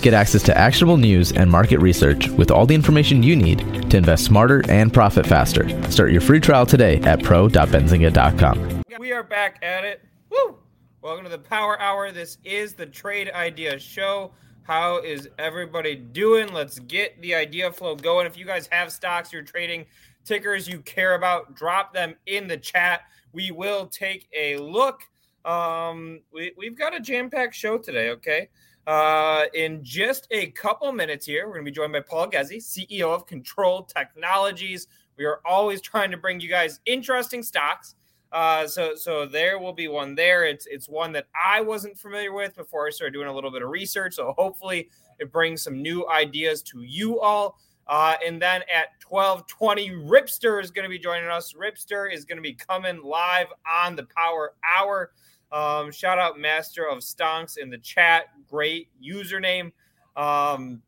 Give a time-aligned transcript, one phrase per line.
[0.00, 3.96] Get access to actionable news and market research with all the information you need to
[3.96, 5.68] invest smarter and profit faster.
[5.90, 8.82] Start your free trial today at pro.benzinga.com.
[9.00, 10.04] We are back at it.
[10.30, 10.56] Woo!
[11.02, 12.12] Welcome to the Power Hour.
[12.12, 14.30] This is the Trade Idea Show.
[14.62, 16.52] How is everybody doing?
[16.52, 18.26] Let's get the idea flow going.
[18.26, 19.86] If you guys have stocks you're trading,
[20.24, 23.00] tickers you care about, drop them in the chat.
[23.32, 25.00] We will take a look.
[25.44, 28.48] Um, we, we've got a jam packed show today, okay?
[28.88, 32.56] Uh, in just a couple minutes here, we're going to be joined by Paul Ghezzi,
[32.56, 34.86] CEO of Kontrol Technologies.
[35.18, 37.96] We are always trying to bring you guys interesting stocks.
[38.32, 40.46] Uh, so so there will be one there.
[40.46, 43.60] It's it's one that I wasn't familiar with before I started doing a little bit
[43.60, 44.14] of research.
[44.14, 47.58] So hopefully it brings some new ideas to you all.
[47.88, 51.52] Uh, and then at 1220, Ripster is going to be joining us.
[51.52, 55.10] Ripster is going to be coming live on the Power Hour.
[55.50, 58.26] Um, shout out Master of Stonks in the chat.
[58.48, 59.72] Great username.
[60.16, 60.82] Um,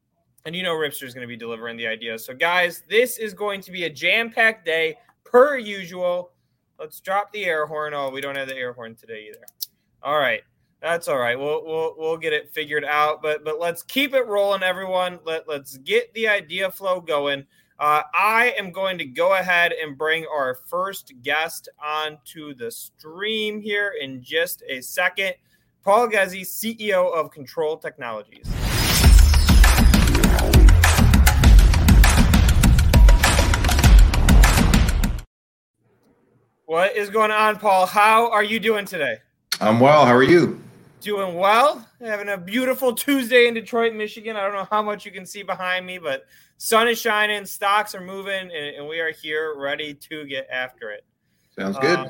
[0.44, 2.24] and you know Ripster is going to be delivering the ideas.
[2.24, 6.32] So, guys, this is going to be a jam packed day per usual.
[6.78, 7.94] Let's drop the air horn.
[7.94, 9.44] Oh, we don't have the air horn today either.
[10.02, 10.42] All right.
[10.80, 11.38] That's all right.
[11.38, 13.20] We'll we'll we'll get it figured out.
[13.20, 15.18] But but let's keep it rolling, everyone.
[15.26, 17.46] Let let's get the idea flow going.
[17.80, 23.62] Uh, I am going to go ahead and bring our first guest onto the stream
[23.62, 25.32] here in just a second.
[25.82, 28.46] Paul Ghezzi, CEO of Kontrol Technologies.
[36.66, 37.86] What is going on, Paul?
[37.86, 39.20] How are you doing today?
[39.58, 40.04] I'm well.
[40.04, 40.60] How are you?
[41.00, 41.86] Doing well.
[42.00, 44.36] Having a beautiful Tuesday in Detroit, Michigan.
[44.36, 46.26] I don't know how much you can see behind me, but
[46.58, 50.90] sun is shining, stocks are moving, and, and we are here ready to get after
[50.90, 51.04] it.
[51.58, 51.98] Sounds good.
[51.98, 52.08] Uh,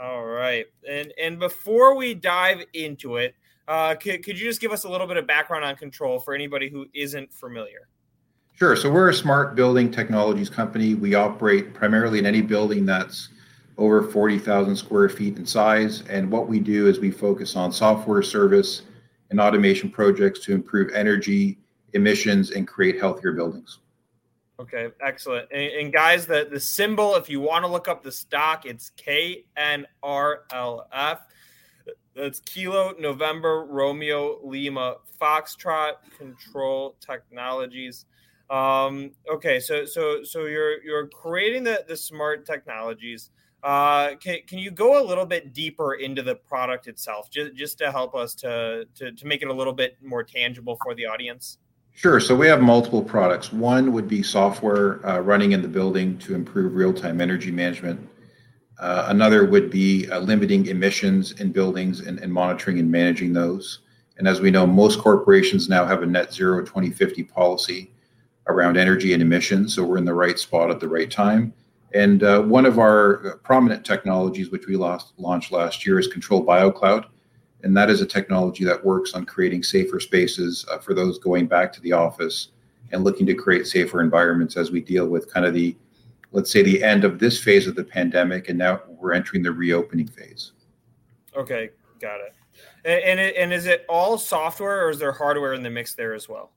[0.00, 0.66] all right.
[0.88, 3.34] And and before we dive into it,
[3.68, 6.34] uh, could, could you just give us a little bit of background on Kontrol for
[6.34, 7.88] anybody who isn't familiar?
[8.52, 8.76] Sure.
[8.76, 10.94] So we're a smart building technologies company.
[10.94, 13.30] We operate primarily in any building that's
[13.76, 16.02] over 40,000 square feet in size.
[16.08, 18.82] And what we do is we focus on software service
[19.30, 21.58] and automation projects to improve energy,
[21.92, 23.80] emissions, and create healthier buildings.
[24.60, 25.48] Okay, excellent.
[25.50, 28.92] And, and, guys, the, the symbol, if you want to look up the stock, it's
[28.96, 29.88] KNRLF.
[32.14, 38.06] That's Kilo November Romeo Lima Foxtrot Kontrol Technologies.
[38.50, 43.30] Um, okay, so so so you're you're creating the the smart technologies.
[43.64, 47.78] Uh, can, can you go a little bit deeper into the product itself, just, just
[47.78, 51.06] to help us to, to, to make it a little bit more tangible for the
[51.06, 51.56] audience?
[51.94, 52.20] Sure.
[52.20, 53.54] So we have multiple products.
[53.54, 58.06] One would be software uh, running in the building to improve real-time energy management.
[58.78, 63.78] Uh, another would be uh, limiting emissions in buildings and, and, monitoring and managing those.
[64.18, 67.92] And as we know, most corporations now have a net zero 2050 policy
[68.48, 69.74] around energy and emissions.
[69.74, 71.54] So we're in the right spot at the right time.
[71.94, 76.44] And uh, one of our prominent technologies, which we lost, launched last year, is Kontrol
[76.44, 77.06] BioCloud.
[77.62, 81.46] And that is a technology that works on creating safer spaces uh, for those going
[81.46, 82.48] back to the office
[82.92, 85.74] and looking to create safer environments as we deal with kind of the
[86.32, 89.52] let's say the end of this phase of the pandemic and now we're entering the
[89.52, 90.52] reopening phase.
[91.34, 91.70] Okay
[92.04, 92.34] got it.
[92.84, 96.14] And, and, and is it all software or is there hardware in the mix there
[96.14, 96.50] as well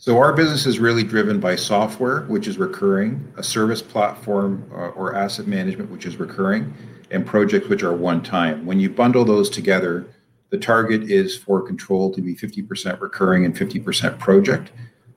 [0.00, 4.88] so our business is really driven by software which is recurring a service platform uh,
[4.88, 6.74] or asset management which is recurring
[7.12, 10.08] and projects which are one time when you bundle those together
[10.50, 14.72] the target is for Kontrol to be 50% recurring and 50% project.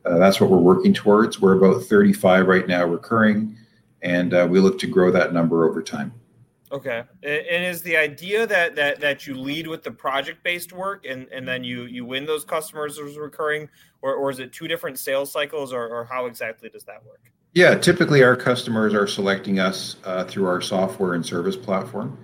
[0.05, 1.39] Uh, that's what we're working towards.
[1.39, 3.57] We're about 35 right now recurring,
[4.01, 6.13] and uh, we look to grow that number over time.
[6.73, 11.28] Okay, and is the idea that that that you lead with the project-based work, and
[11.31, 13.69] and then you you win those customers as recurring,
[14.01, 17.22] or or is it two different sales cycles, or or how exactly does that work?
[17.53, 22.17] Yeah, typically our customers are selecting us uh, through our software and service platform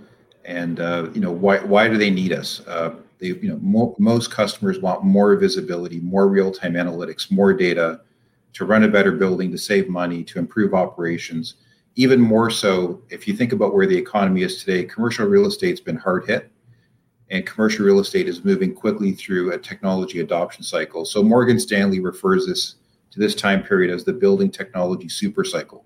[0.49, 2.61] and uh, you know why why do they need us?
[2.67, 7.53] Uh, they you know mo- most customers want more visibility, more real time analytics, more
[7.53, 8.01] data
[8.53, 11.55] to run a better building, to save money, to improve operations.
[11.95, 15.81] Even more so, if you think about where the economy is today, commercial real estate's
[15.81, 16.51] been hard hit,
[17.29, 21.05] and commercial real estate is moving quickly through a technology adoption cycle.
[21.05, 22.75] So Morgan Stanley refers this
[23.11, 25.85] to this time period as the building technology super cycle.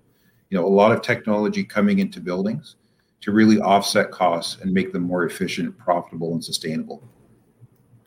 [0.50, 2.76] You know, a lot of technology coming into buildings
[3.22, 7.02] to really offset costs and make them more efficient, profitable, and sustainable.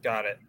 [0.03, 0.39] Got it.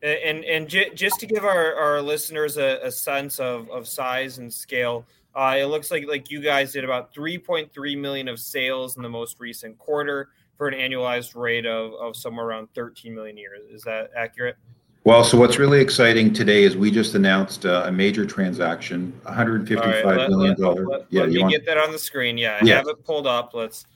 [0.00, 4.38] And and, j- just to give our, our listeners a, a, sense of, of size
[4.38, 5.04] and scale,
[5.38, 9.08] uh, it looks like like you guys did about 3.3 million of sales in the
[9.08, 13.52] most recent quarter for an annualized rate of, of somewhere around 13 million a year.
[13.70, 14.56] Is that accurate?
[15.04, 20.04] Well, so what's really exciting today is we just announced uh, a major transaction, 155
[20.04, 20.86] All right, million let, dollar.
[20.86, 21.52] let, yeah, let you me want?
[21.52, 22.36] get that on the screen.
[22.36, 22.76] Yeah, I Yeah.
[22.78, 23.54] have it pulled up.
[23.54, 23.86] Let's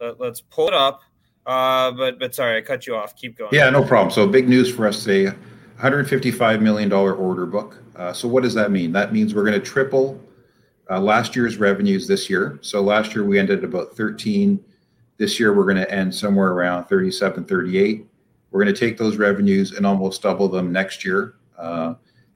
[0.00, 1.00] let, let's pull it up.
[1.44, 3.16] Uh, but but sorry, I cut you off.
[3.16, 3.50] Keep going.
[3.52, 4.12] Yeah, no problem.
[4.12, 7.78] So big news for us today, 155 million dollar order book.
[7.96, 8.92] Uh, so what does that mean?
[8.92, 10.20] That means we're going to triple
[10.90, 12.58] last year's revenues this year.
[12.62, 14.62] So last year we ended about 13.
[15.16, 18.06] This year we're going to end somewhere around 37, 38.
[18.50, 21.34] We're going to take those revenues and almost double them next year.
[21.58, 21.94] Uh,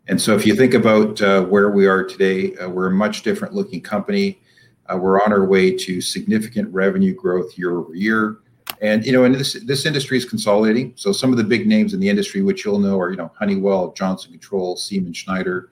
[0.08, 3.22] and so if you think about uh, where we are today, uh, we're a much
[3.22, 4.40] different looking company.
[4.86, 8.38] Uh, we're on our way to significant revenue growth year over year.
[8.80, 10.92] And you know, and this this industry is consolidating.
[10.96, 13.30] So some of the big names in the industry, which you'll know, are you know
[13.38, 15.70] Honeywell, Johnson Control, Siemens, Schneider.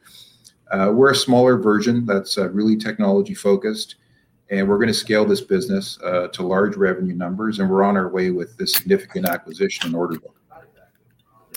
[0.70, 3.96] Uh, we're a smaller version that's uh, really technology focused,
[4.50, 7.58] and we're going to scale this business uh, to large revenue numbers.
[7.58, 10.32] And we're on our way with this significant acquisition and order book.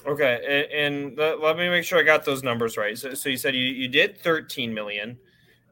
[0.07, 2.97] Okay, and, and let, let me make sure I got those numbers right.
[2.97, 5.17] So, so you said you, you did 13 million.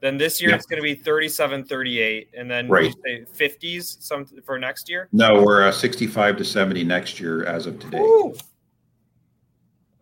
[0.01, 0.57] Then this year Yeah.
[0.57, 2.93] it's going to be 37, 38, and then Right.
[3.05, 5.07] you say 50s some for next year.
[5.11, 7.99] No, we're uh, 65 to 70 next year as of today.
[7.99, 8.35] Ooh.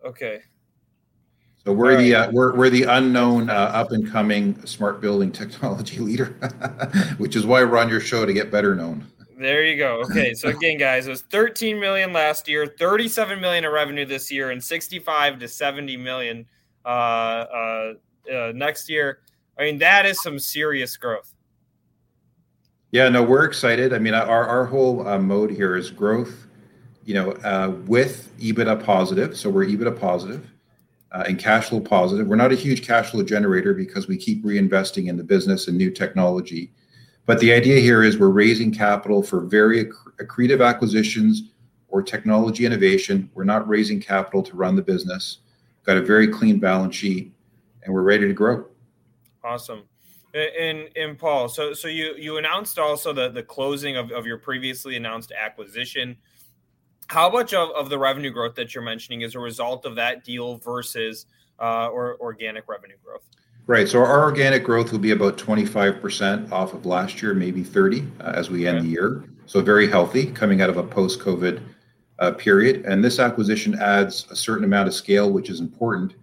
[0.04, 0.40] Okay.
[1.66, 5.98] So we're the uh, we're we're the unknown uh, up and coming smart building technology
[5.98, 6.26] leader,
[7.18, 9.04] which is why we're on your show to get better known.
[9.36, 10.00] There you go.
[10.02, 14.30] Okay, so again, guys, it was 13 million last year, 37 million in revenue this
[14.30, 16.46] year, and 65 to 70 million
[16.84, 17.94] uh, uh,
[18.32, 19.18] uh, next year.
[19.58, 21.34] I mean, that is some serious growth.
[22.92, 23.92] Yeah, no, we're excited.
[23.92, 26.46] I mean, our our whole uh, mode here is growth.
[27.04, 30.48] You know, uh, with EBITDA positive, so we're EBITDA positive
[31.12, 32.26] uh, and cash flow positive.
[32.26, 35.76] We're not a huge cash flow generator because we keep reinvesting in the business and
[35.76, 36.72] new technology.
[37.26, 41.50] But the idea here is we're raising capital for very accretive acquisitions
[41.88, 43.30] or technology innovation.
[43.34, 45.38] We're not raising capital to run the business.
[45.84, 47.32] Got a very clean balance sheet,
[47.82, 48.66] and we're ready to grow.
[49.42, 49.82] Awesome.
[50.34, 54.38] And and Paul, so so you you announced also the the closing of, of your
[54.38, 56.16] previously announced acquisition.
[57.08, 60.24] How much of, of the revenue growth that you're mentioning is a result of that
[60.24, 61.26] deal versus
[61.60, 63.26] uh, or organic revenue growth?
[63.66, 63.88] Right.
[63.88, 68.32] So our organic growth will be about 25% off of last year, maybe 30 uh,
[68.34, 68.86] as we end Okay.
[68.86, 69.24] the year.
[69.46, 71.60] So very healthy coming out of a post-COVID
[72.18, 72.84] uh, period.
[72.84, 76.14] And this acquisition adds a certain amount of scale, which is important.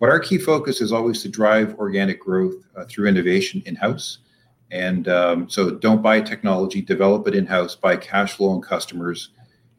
[0.00, 4.18] But our key focus is always to drive organic growth uh, through innovation in-house.
[4.70, 9.30] And um, so don't buy technology, develop it in-house, buy cash flow and customers,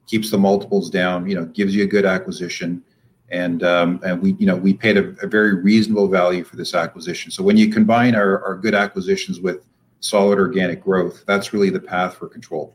[0.10, 2.84] keeps the multiples down, you know, gives you a good acquisition
[3.32, 6.74] and um, and we you know we paid a, a very reasonable value for this
[6.74, 7.32] acquisition.
[7.32, 9.66] So when you combine our, our good acquisitions with
[10.00, 12.74] solid organic growth, that's really the path for Kontrol.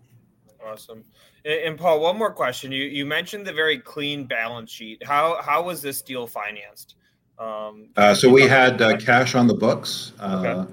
[0.64, 1.04] Awesome.
[1.44, 2.72] And, and Paul, one more question.
[2.72, 5.04] You you mentioned the very clean balance sheet.
[5.04, 6.96] How how was this deal financed?
[7.38, 10.72] Um, Uh, so we had uh, cash on the books, uh, Okay.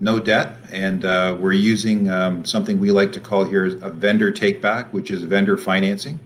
[0.00, 4.30] No debt, and uh, we're using um, something we like to call here a vendor
[4.30, 6.20] take back, which is vendor financing.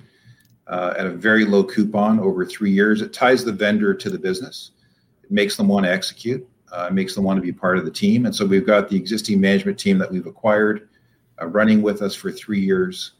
[0.68, 3.02] Uh, at a very low coupon over three years.
[3.02, 4.70] It ties the vendor to the business.
[5.22, 6.48] It makes them want to execute.
[6.72, 8.24] Uh, it makes them want to be part of the team.
[8.24, 10.88] And so we've got the existing management team that we've acquired
[11.42, 13.14] running with us for three years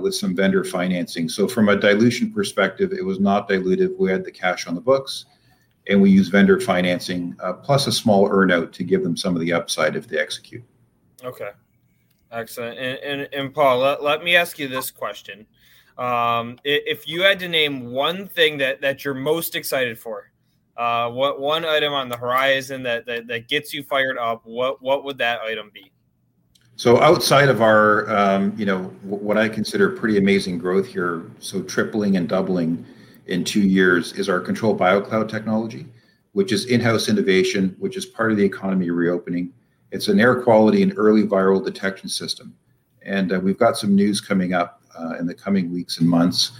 [0.00, 1.28] with some vendor financing.
[1.28, 3.96] So from a dilution perspective, it was not dilutive.
[3.96, 5.26] We had the cash on the books,
[5.88, 9.40] and we use vendor financing uh, plus a small earnout to give them some of
[9.40, 10.62] the upside if they execute.
[11.24, 11.50] Okay.
[12.30, 12.78] Excellent.
[12.78, 15.46] And, and, and Paul, let, let me ask you this question.
[15.96, 20.30] Um, if you had to name one thing that, that you're most excited for,
[20.76, 24.80] uh, what one item on the horizon that, that, that gets you fired up, what,
[24.80, 25.90] what would that item be?
[26.76, 31.62] So outside of our, um, you know, what I consider pretty amazing growth here, so
[31.62, 32.86] tripling and doubling
[33.28, 35.86] in two years, is our Kontrol BioCloud technology,
[36.32, 39.52] which is in-house innovation, which is part of the economy reopening.
[39.90, 42.54] It's an air quality and early viral detection system,
[43.02, 46.52] and uh, we've got some news coming up uh, in the coming weeks and months,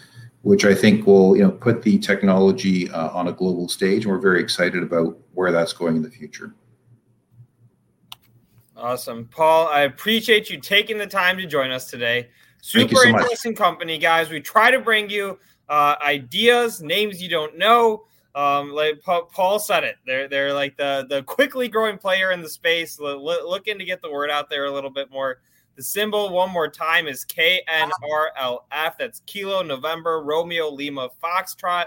[0.43, 4.13] which I think will, you know, put the technology uh, on a global stage, and
[4.13, 6.55] we're very excited about where that's going in the future.
[8.77, 9.27] Awesome.
[9.27, 12.29] Paul, I appreciate you taking the time to join us today.
[12.63, 13.23] Super so much.
[13.23, 14.31] interesting company, guys.
[14.31, 18.05] We try to bring you uh, ideas, names you don't know.
[18.35, 22.41] Um, like Pa- Paul said it, they're they're like the the quickly growing player in
[22.41, 25.41] the space, lo- looking to get the word out there a little bit more.
[25.77, 28.97] The symbol one more time is KNRLF.
[28.99, 31.87] That's Kilo November Romeo Lima Foxtrot.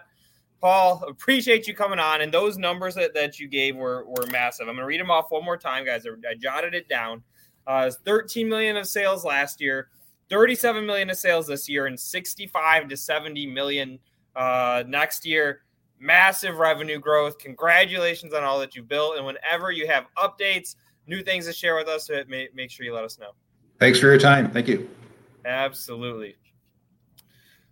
[0.62, 2.22] Paul, appreciate you coming on.
[2.22, 4.68] And those numbers that, that you gave were, were massive.
[4.70, 6.06] I'm going to read them off one more time, guys.
[6.06, 7.24] I, I jotted it down.
[7.66, 9.90] Uh, it's 13 million of sales last year,
[10.32, 14.00] 37 million of sales this year, and 65 to 70 million
[14.36, 15.62] uh, next year.
[16.00, 17.38] massive revenue growth.
[17.38, 19.18] Congratulations on all that you built.
[19.18, 23.04] And whenever you have updates, new things to share with us, make sure you let
[23.04, 23.32] us know.
[23.80, 24.50] Thanks for your time.
[24.50, 24.90] Thank you.
[25.46, 26.38] Absolutely.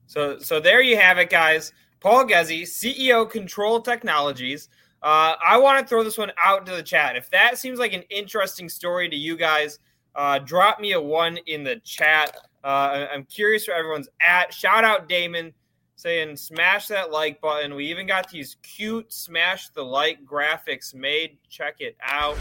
[0.06, 1.72] So, so there you have it, guys.
[2.02, 4.70] Paul Ghezzi, CEO, Kontrol Technologies.
[5.02, 7.16] Uh, I want to throw this one out into the chat.
[7.16, 9.80] If that seems like an interesting story to you guys,
[10.16, 12.36] uh, drop me a one in the chat.
[12.64, 14.54] Uh, I'm curious where everyone's at.
[14.54, 15.54] Shout out Damon
[15.96, 17.76] saying smash that like button.
[17.76, 21.38] We even got these cute smash the like graphics made.
[21.50, 22.38] Check it out.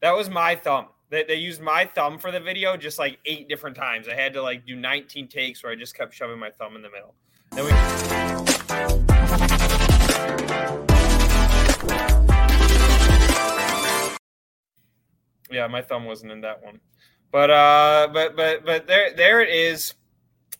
[0.00, 0.88] That was my thumb.
[1.10, 4.08] They, they used my thumb for the video just like eight different times.
[4.08, 6.82] I had to like do 19 takes where I just kept shoving my thumb in
[6.82, 7.14] the middle.
[7.52, 8.27] Then we.
[15.50, 16.80] Yeah, my thumb wasn't in that one.
[17.30, 19.94] But uh but but but there there it is.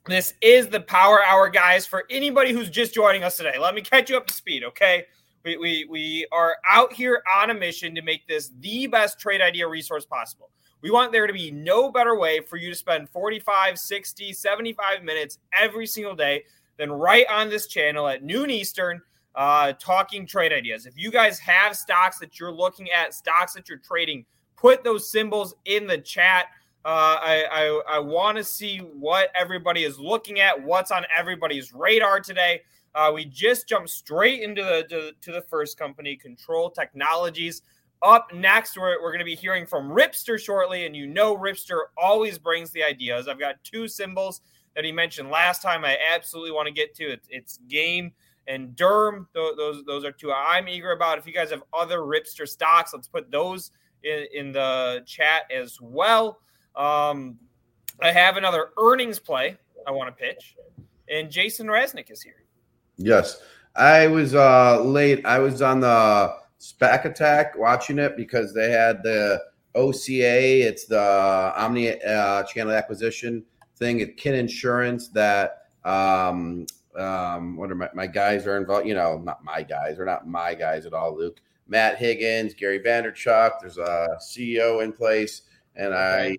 [0.06, 1.86] This is the power hour, guys.
[1.86, 5.04] For anybody who's just joining us today, let me catch you up to speed, okay?
[5.44, 9.40] We, we, we are out here on a mission to make this the best trade
[9.40, 10.50] idea resource possible.
[10.80, 15.02] We want there to be no better way for you to spend 45, 60, 75
[15.02, 16.44] minutes every single day
[16.76, 19.02] than right on this channel at noon Eastern,
[19.34, 20.86] uh, talking trade ideas.
[20.86, 24.24] If you guys have stocks that you're looking at, stocks that you're trading,
[24.60, 26.46] put those symbols in the chat.
[26.84, 31.72] Uh, I, I, I want to see what everybody is looking at, what's on everybody's
[31.72, 32.62] radar today.
[32.94, 37.62] Uh, we just jumped straight into the to, to, the first company, Kontrol Technologies.
[38.02, 41.80] Up next, we're, we're going to be hearing from Ripster shortly, and you know Ripster
[41.96, 43.28] always brings the ideas.
[43.28, 44.40] I've got two symbols
[44.74, 45.84] that he mentioned last time.
[45.84, 47.20] I absolutely want to get to it.
[47.28, 48.12] It's Game
[48.46, 49.26] and Derm.
[49.34, 51.18] Those, those those are two I'm eager about.
[51.18, 55.78] If you guys have other Ripster stocks, let's put those in, in the chat as
[55.80, 56.40] well.
[56.76, 57.38] Um,
[58.00, 60.56] I have another earnings play I want to pitch,
[61.10, 62.44] and Jason Raznick is here.
[62.96, 63.40] Yes,
[63.74, 65.24] I was uh, late.
[65.24, 69.40] I was on the SPAC attack watching it because they had the
[69.74, 70.66] OCA.
[70.66, 73.44] It's the Omni uh, channel acquisition
[73.76, 78.86] thing at Kin Insurance that um, um, what are my, my guys are involved?
[78.86, 79.96] You know, not my guys.
[79.96, 81.40] They're not my guys at all, Luke.
[81.68, 83.60] Matt Higgins, Gary Vaynerchuk.
[83.60, 85.42] There's a CEO in place,
[85.76, 86.38] and I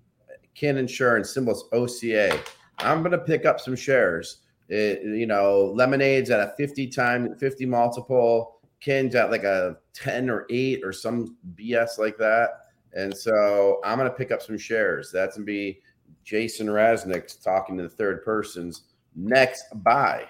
[0.54, 2.38] Kin Insurance symbols OCA.
[2.78, 4.38] I'm going to pick up some shares.
[4.68, 8.60] It, you know, Lemonade's at a 50 time 50 multiple.
[8.80, 12.50] Kin's at like a 10 or 8 or some BS like that.
[12.94, 15.10] And so I'm going to pick up some shares.
[15.12, 15.80] That's going to be
[16.24, 18.84] Jason Raznick talking to the third persons
[19.14, 20.26] next buy.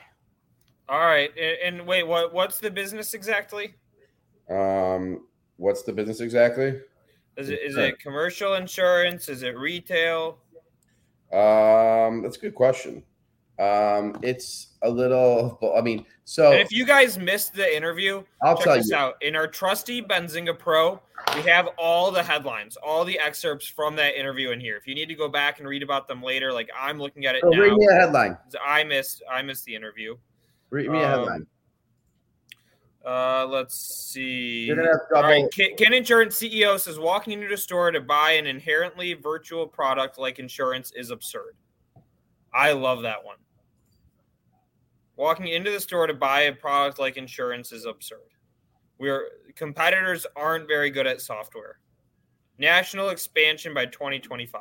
[0.88, 1.30] All right.
[1.64, 3.74] And, wait, what what's the business exactly?
[4.50, 5.26] Um,
[5.56, 6.80] what's the business exactly?
[7.36, 9.28] Is it is it commercial insurance?
[9.28, 10.38] Is it retail?
[11.32, 13.04] Um, that's a good question.
[13.58, 15.58] Um, it's a little.
[15.76, 18.96] I mean, so and if you guys missed the interview, I'll check tell this you.
[18.96, 19.14] out.
[19.22, 21.00] In our trusty Benzinga Pro,
[21.36, 24.76] we have all the headlines, all the excerpts from that interview in here.
[24.76, 27.36] If you need to go back and read about them later, like I'm looking at
[27.36, 27.60] it so now.
[27.60, 28.36] Read me a headline.
[28.66, 29.22] I missed.
[29.30, 30.16] I missed the interview.
[30.70, 31.46] Read me a Um, headline.
[33.04, 34.66] Uh, let's see.
[34.66, 38.00] You're gonna have All right, Kin, Kin Insurance CEO says walking into a store to
[38.00, 41.56] buy an inherently virtual product like insurance is absurd.
[42.52, 43.36] I love that one.
[45.16, 48.18] Walking into the store to buy a product like insurance is absurd.
[48.98, 51.78] We're competitors aren't very good at software.
[52.58, 54.60] National expansion by 2025.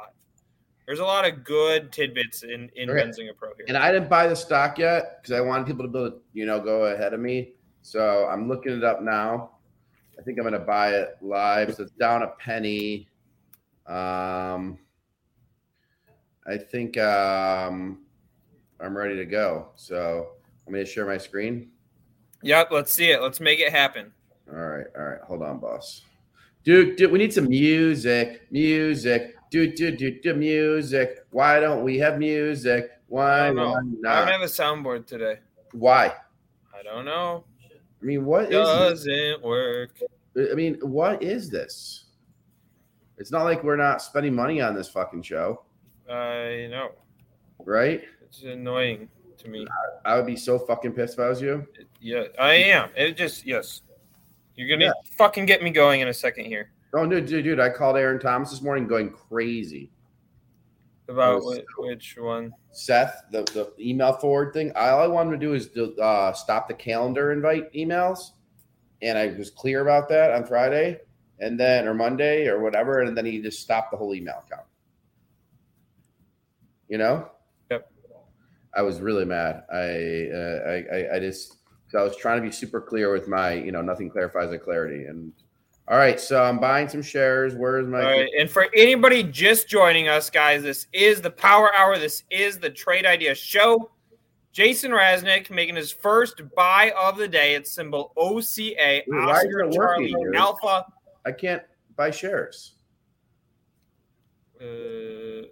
[0.85, 3.01] There's a lot of good tidbits in in Okay.
[3.01, 3.65] Benzinga Pro here.
[3.67, 6.61] And I didn't buy the stock yet because I wanted people to build, you know,
[6.61, 7.53] go ahead of me.
[7.81, 9.51] So I'm looking it up now.
[10.17, 11.75] I think I'm going to buy it live.
[11.75, 13.07] So it's down a penny.
[13.87, 14.77] Um,
[16.45, 17.99] I think um,
[18.79, 19.69] I'm ready to go.
[19.75, 20.31] So
[20.67, 21.71] I'm going to share my screen.
[22.43, 23.21] Yep, let's see it.
[23.21, 24.11] Let's make it happen.
[24.51, 25.21] All right, all right.
[25.21, 26.03] Hold on, boss.
[26.63, 28.47] Dude, dude, we need some music.
[28.51, 29.35] Music.
[29.51, 31.25] Dude, dude, dude, dude, music.
[31.31, 32.91] Why don't we have music?
[33.07, 33.69] Why, I Why don't know.
[33.69, 34.31] I don't not?
[34.31, 35.39] have a soundboard today.
[35.71, 36.13] Why?
[36.77, 37.45] I don't know.
[38.01, 39.03] I mean, what is this?
[39.05, 39.91] Doesn't work.
[40.37, 42.05] I mean, what is this?
[43.17, 45.63] It's not like we're not spending money on this fucking show,
[46.09, 46.91] I know.
[47.65, 48.01] right?
[48.23, 49.67] It's annoying to me.
[50.05, 51.67] I would be so fucking pissed if I was you.
[51.99, 52.89] Yeah, I am.
[52.95, 53.81] It just yes.
[54.55, 54.91] You're gonna Yeah.
[55.17, 57.59] fucking get me going in a second here Oh, dude, dude, dude!
[57.59, 59.91] I called Aaron Thomas this morning, going crazy.
[61.09, 62.53] About Oh, which one.
[62.71, 64.71] Seth, the, the email forward thing.
[64.75, 68.31] All I wanted to do is to, uh, stop the calendar invite emails,
[69.01, 70.99] and I was clear about that on Friday,
[71.39, 74.67] and then or Monday or whatever, and then he just stopped the whole email account.
[76.87, 77.29] You know.
[77.71, 77.91] Yep.
[78.75, 79.63] I was really mad.
[79.71, 81.57] I, uh, I, I just,
[81.97, 85.05] I was trying to be super clear with my, you know, nothing clarifies a clarity.
[85.05, 85.33] And
[85.89, 87.55] all right, so I'm buying some shares.
[87.55, 88.03] Where's my?
[88.03, 91.97] All right, and for anybody just joining us, guys, this is the Power Hour.
[91.97, 93.89] This is the Trade Idea Show.
[94.51, 97.55] Jason Raznick making his first buy of the day.
[97.55, 99.01] It's symbol OCA.
[99.03, 100.85] Dude, Oscar Charlie working, Alpha.
[101.25, 101.63] I can't
[101.95, 102.73] buy shares.
[104.61, 105.47] Uh,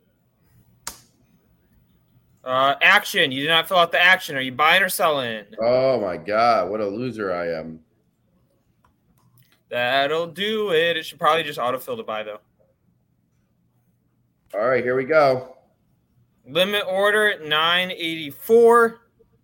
[2.44, 3.32] uh, action.
[3.32, 4.36] You did not fill out the action.
[4.36, 5.46] Are you buying or selling?
[5.60, 7.79] Oh my god, what a loser I am.
[9.69, 10.97] That'll do it.
[10.97, 12.39] It should probably just autofill to buy though.
[14.53, 15.57] All right, here we go.
[16.47, 19.01] Limit order 984,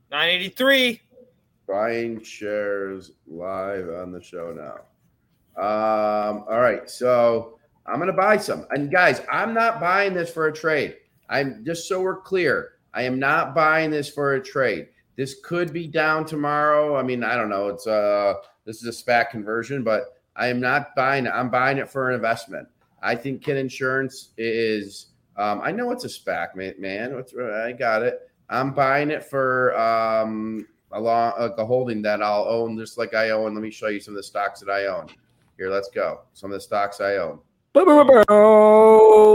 [0.09, 1.01] 983.
[1.67, 4.75] Buying shares live on the show now.
[5.61, 8.65] Um, all right, so I'm gonna buy some.
[8.71, 10.95] And guys, I'm not buying this for a trade.
[11.29, 12.73] I'm just so we're clear.
[12.93, 14.87] I am not buying this for a trade.
[15.15, 16.95] This could be down tomorrow.
[16.95, 17.67] I mean, I don't know.
[17.67, 21.31] It's uh this is a SPAC conversion, but I am not buying it.
[21.33, 22.67] I'm buying it for an investment.
[23.01, 25.07] I think Kin Insurance is.
[25.35, 27.15] Um, I know it's a SPAC, man.
[27.15, 28.29] What's, I got it.
[28.49, 33.13] I'm buying it for um, a, long, like a holding that I'll own, just like
[33.13, 33.53] I own.
[33.53, 35.07] Let me show you some of the stocks that I own.
[35.57, 36.21] Here, let's go.
[36.33, 37.39] Some of the stocks I own.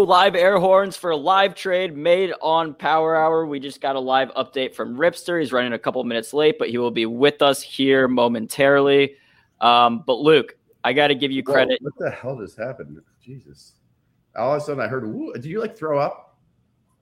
[0.07, 3.47] Live air horns for a live trade made on Power Hour.
[3.47, 5.41] We just got a live update from Ripster.
[5.41, 9.17] He's running a couple minutes late, but he will be with us here momentarily.
[9.61, 11.81] Um, but Luke, I got to give you credit.
[11.83, 13.01] Whoa, what the hell just happened?
[13.23, 13.75] Jesus!
[14.37, 15.07] All of a sudden, I heard.
[15.07, 16.37] Woo, did you like throw up?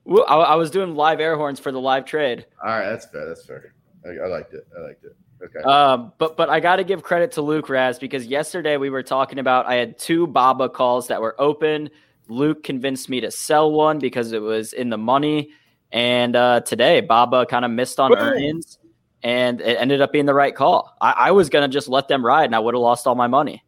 [0.05, 2.45] Woo, I, I, was doing live air horns for the live trade.
[2.63, 3.27] All right, that's fair.
[3.27, 3.73] That's fair.
[4.05, 4.65] I, I liked it.
[4.77, 5.15] I liked it.
[5.43, 5.59] Okay.
[5.59, 9.03] Um, but but I got to give credit to Luke Raz because yesterday we were
[9.03, 11.89] talking about I had two Baba calls that were open.
[12.27, 15.51] Luke convinced me to sell one because it was in the money,
[15.91, 18.17] and uh, today Baba kind of missed on Woo!
[18.17, 18.79] earnings,
[19.23, 20.95] and it ended up being the right call.
[20.99, 23.27] I, I was gonna just let them ride, and I would have lost all my
[23.27, 23.63] money.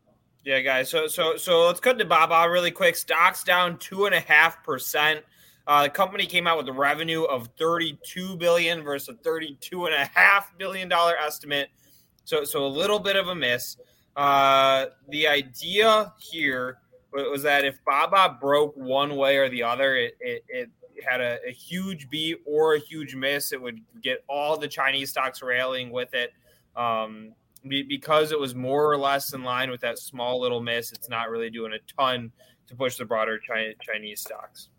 [0.45, 0.89] Yeah, guys.
[0.89, 2.95] So so so let's cut to Baba really quick.
[2.95, 5.23] Stocks down two and a half percent.
[5.67, 9.93] Uh, the company came out with a revenue of 32 billion versus a 32 and
[9.93, 11.69] a half billion dollar estimate.
[12.23, 13.77] So, so a little bit of a miss.
[14.15, 16.79] Uh, the idea here
[17.13, 20.69] was that if Baba broke one way or the other, it, it, it
[21.07, 23.51] had a, a, huge beat or a huge miss.
[23.53, 26.33] It would get all the Chinese stocks railing with it.
[26.75, 27.33] Um,
[27.67, 31.29] because it was more or less in line with that small little miss, it's not
[31.29, 32.31] really doing a ton
[32.67, 33.39] to push the broader
[33.81, 34.69] Chinese stocks.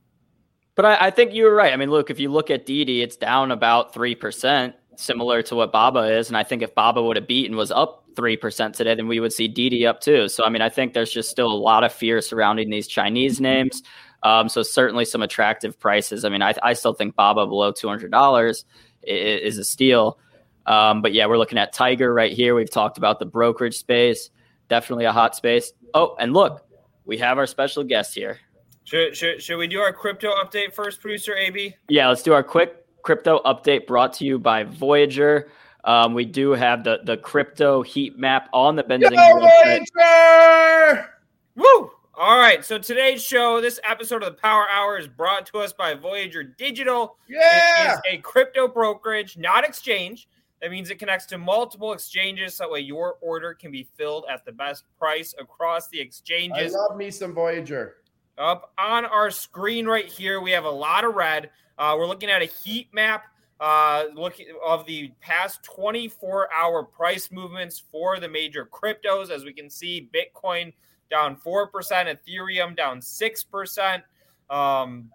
[0.75, 1.73] But I, I, think you were right.
[1.73, 5.73] I mean, look, if you look at Didi, it's down about 3%, similar to what
[5.73, 6.29] Baba is.
[6.29, 9.33] And I think if Baba would have beaten was up 3% today, then we would
[9.33, 10.29] see Didi up too.
[10.29, 13.41] So, I mean, I think there's just still a lot of fear surrounding these Chinese
[13.41, 13.83] names.
[14.23, 16.25] Um, so, certainly some attractive prices.
[16.25, 18.65] I mean, I, I still think Baba below $200 is,
[19.03, 20.19] is a steal.
[20.67, 22.55] Um, but yeah, we're looking at Tiger right here.
[22.55, 24.31] We've talked about the brokerage space,
[24.69, 25.73] definitely a hot space.
[25.95, 26.67] Oh, and look,
[27.05, 28.39] we have our special guest here.
[28.85, 31.77] Should, should, should we do our crypto update first, producer AB?
[31.89, 35.51] Yeah, let's do our quick crypto update brought to you by Voyager.
[35.85, 39.87] Um, we do have the the crypto heat map on the Benzinga.
[39.97, 41.11] Voyager!
[41.57, 41.91] Woo!
[42.15, 45.73] All right, so today's show, this episode of the Power Hour is brought to us
[45.73, 47.17] by Voyager Digital.
[47.31, 50.29] Yeah, it is a crypto brokerage, not exchange.
[50.63, 52.57] That means it connects to multiple exchanges.
[52.57, 56.75] So that way, your order can be filled at the best price across the exchanges.
[56.75, 57.97] I love me some Voyager.
[58.37, 61.51] Up on our screen right here, we have a lot of red.
[61.79, 63.25] Uh, we're looking at a heat map
[63.61, 69.31] uh, looking of the past 24 hour price movements for the major cryptos.
[69.31, 70.73] As we can see, Bitcoin
[71.11, 74.03] down 4%, Ethereum down 6%.
[74.49, 75.11] Um,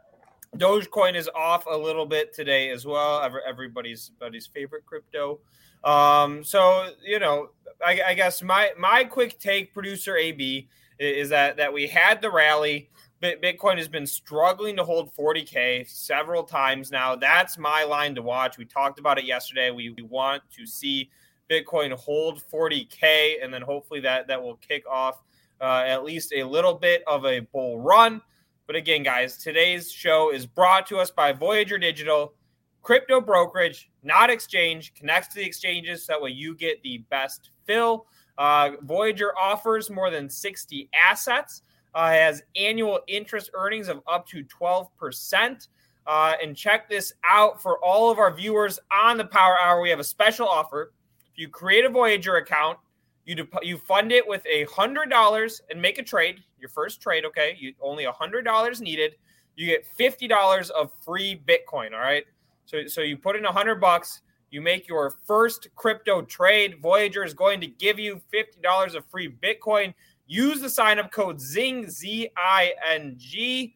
[0.58, 3.22] Dogecoin is off a little bit today as well.
[3.48, 5.40] Everybody's everybody's favorite crypto.
[5.84, 7.50] Um, so you know,
[7.86, 10.68] I, I guess my my quick take, producer AB,
[11.00, 12.90] is that that we had the rally.
[13.22, 17.16] Bitcoin has been struggling to hold 40K several times now.
[17.16, 18.58] That's my line to watch.
[18.58, 19.72] We talked about it yesterday.
[19.72, 21.10] We, we want to see
[21.50, 25.24] Bitcoin hold 40K, and then hopefully that, that will kick off
[25.62, 28.22] uh, at least a little bit of a bull run.
[28.68, 32.34] But again, guys, today's show is brought to us by Voyager Digital,
[32.82, 37.52] crypto brokerage, not exchange, connects to the exchanges so that way you get the best
[37.66, 38.08] fill.
[38.38, 41.62] Uh, Voyager offers more than 60 assets
[41.96, 45.68] uh, has annual interest earnings of up to 12%.
[46.08, 49.82] Uh, and check this out for all of our viewers on the Power Hour.
[49.82, 50.92] We have a special offer.
[51.32, 52.78] If you create a Voyager account,
[53.26, 56.44] you dep- you fund it with a hundred dollars and make a trade.
[56.60, 57.58] Your first trade, okay?
[57.60, 59.16] You only a hundred dollars needed.
[59.56, 61.94] You get fifty dollars of free Bitcoin.
[61.94, 62.26] All right.
[62.66, 66.82] So, so you put in a hundred bucks, you make your first crypto trade.
[66.82, 69.94] Voyager is going to give you fifty dollars of free Bitcoin.
[70.28, 73.76] Use the sign up code ZING Z I N G,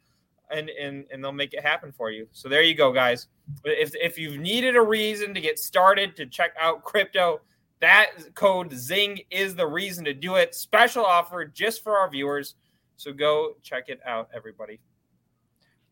[0.52, 2.28] and and and they'll make it happen for you.
[2.32, 3.28] So there you go, guys.
[3.64, 7.42] If if you've needed a reason to get started to check out crypto,
[7.82, 10.54] that code ZING is the reason to do it.
[10.56, 12.56] Special offer just for our viewers.
[12.98, 14.80] So go check it out, everybody.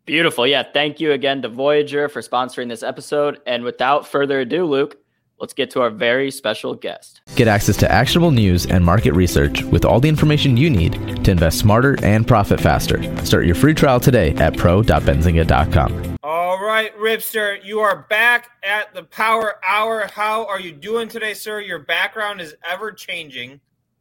[0.06, 0.47] Beautiful.
[0.47, 0.63] Yeah.
[0.63, 3.41] Thank you again to Voyager for sponsoring this episode.
[3.45, 4.97] And without further ado, Luke,
[5.39, 7.21] let's get to our very special guest.
[7.36, 11.32] Get access to actionable news and market research with all the information you need to
[11.32, 13.04] invest smarter and profit faster.
[13.26, 16.17] Start your free trial today at pro.benzinga.com.
[16.23, 20.08] All right, Ripster, you are back at the Power Hour.
[20.12, 21.62] How are you doing today, sir?
[21.62, 23.60] Your background is ever changing.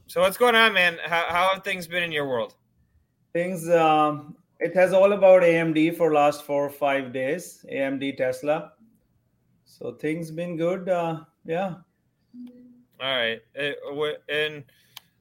[0.09, 0.99] So, what's going on, man?
[1.05, 2.55] How, how have things been in your world?
[3.33, 7.65] Things um, it has all about AMD for last four or five days.
[7.71, 8.73] AMD Tesla.
[9.79, 10.89] So things been good.
[10.89, 11.75] Uh, yeah.
[12.99, 13.73] All right, uh,
[14.27, 14.65] and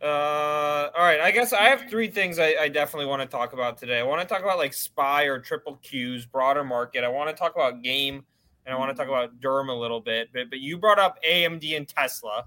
[0.01, 1.19] uh, all right.
[1.19, 3.99] I guess I have three things I, I definitely want to talk about today.
[3.99, 7.03] I want to talk about like SPY or triple Qs, broader market.
[7.03, 8.23] I want to talk about game,
[8.65, 10.29] and I want to talk about Derm a little bit.
[10.33, 12.45] But but you brought up AMD and Tesla.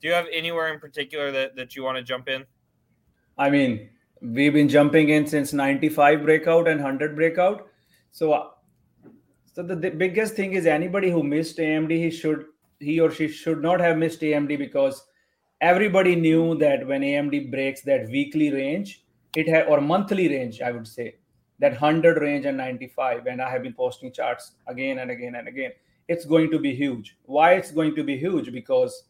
[0.00, 2.44] Do you have anywhere in particular that that you want to jump in?
[3.38, 3.90] I mean,
[4.20, 7.68] we've been jumping in since 95 breakout and 100 breakout
[8.14, 8.53] so
[9.54, 12.44] so the, the, biggest thing is anybody who missed amd he should
[12.80, 15.04] he or she should not have missed amd because
[15.60, 19.04] everybody knew that when amd breaks that weekly range
[19.36, 21.14] it had or monthly range i would say
[21.58, 25.48] that 100 range and 95 and i have been posting charts again and again and
[25.48, 25.72] again.
[26.08, 27.16] It's going to be huge.
[27.24, 28.52] Why it's going to be huge?
[28.52, 29.04] Because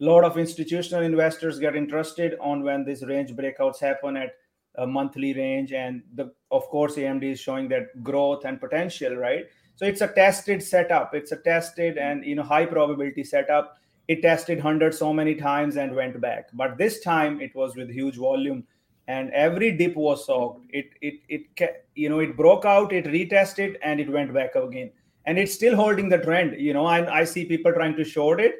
[0.00, 4.30] a lot of institutional investors get interested on when these range breakouts happen at
[4.86, 9.46] monthly range and the of course amd is showing that growth and potential right?
[9.76, 11.14] So it's a tested setup.
[11.14, 13.78] It's a tested and you know high probability setup.
[14.08, 16.48] It tested 100 so many times and went back.
[16.52, 18.64] But this time it was with huge volume
[19.06, 20.66] and every dip was soaked.
[20.70, 24.90] It it it you know it broke out it retested and it went back again.
[25.26, 28.40] And it's still holding the trend you know i, I see people trying to short
[28.40, 28.54] it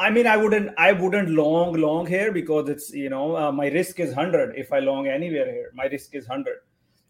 [0.00, 3.68] I mean, I wouldn't, I wouldn't long, long here because it's, you know, uh, my
[3.68, 4.56] risk is hundred.
[4.56, 6.60] If I long anywhere here, my risk is hundred.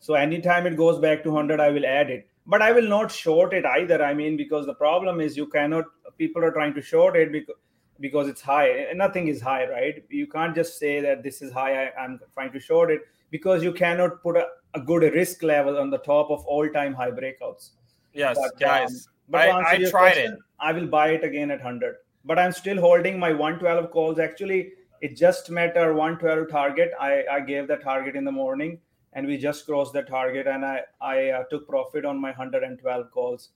[0.00, 2.28] So anytime it goes back to hundred, I will add it.
[2.48, 4.02] But I will not short it either.
[4.02, 5.84] I mean, because the problem is you cannot.
[6.18, 7.54] People are trying to short it because
[8.00, 8.86] because it's high.
[8.94, 10.04] Nothing is high, right?
[10.08, 11.84] You can't just say that this is high.
[11.84, 15.78] I, am trying to short it because you cannot put a, a, good risk level
[15.78, 17.70] on the top of all-time high breakouts.
[18.14, 18.90] Yes, but, guys.
[18.90, 20.38] Um, but I, I tried question, it.
[20.58, 24.18] I will buy it again at hundred but I'm still holding my 112 calls.
[24.18, 26.92] Actually, it just met our 112 target.
[27.00, 28.78] I, I gave the target in the morning
[29.12, 33.10] and we just crossed the target and I, I uh, took profit on my 112
[33.10, 33.50] calls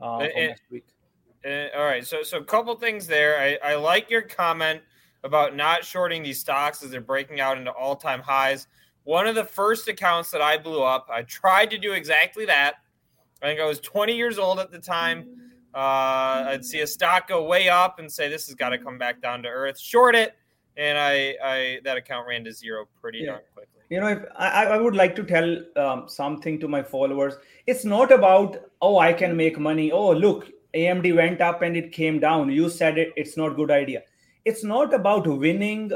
[0.00, 0.86] uh, next week.
[1.44, 2.06] All right.
[2.06, 3.38] So, so a couple things there.
[3.38, 4.82] I, I like your comment
[5.22, 8.66] about not shorting these stocks as they're breaking out into all time highs.
[9.04, 12.74] One of the first accounts that I blew up, I tried to do exactly that.
[13.42, 15.26] I think I was 20 years old at the time.
[15.74, 18.98] Uh, I'd see a stock go way up and say this has got to come
[18.98, 19.78] back down to earth.
[19.78, 20.34] Short it,
[20.76, 23.26] and I, I that account ran to zero pretty yeah.
[23.26, 23.80] darn quickly.
[23.88, 27.34] You know, if I, I would like to tell um, something to my followers.
[27.66, 29.92] It's not about oh I can make money.
[29.92, 32.50] Oh look, AMD went up and it came down.
[32.50, 33.12] You said it.
[33.16, 34.02] It's not good idea.
[34.44, 35.92] It's not about winning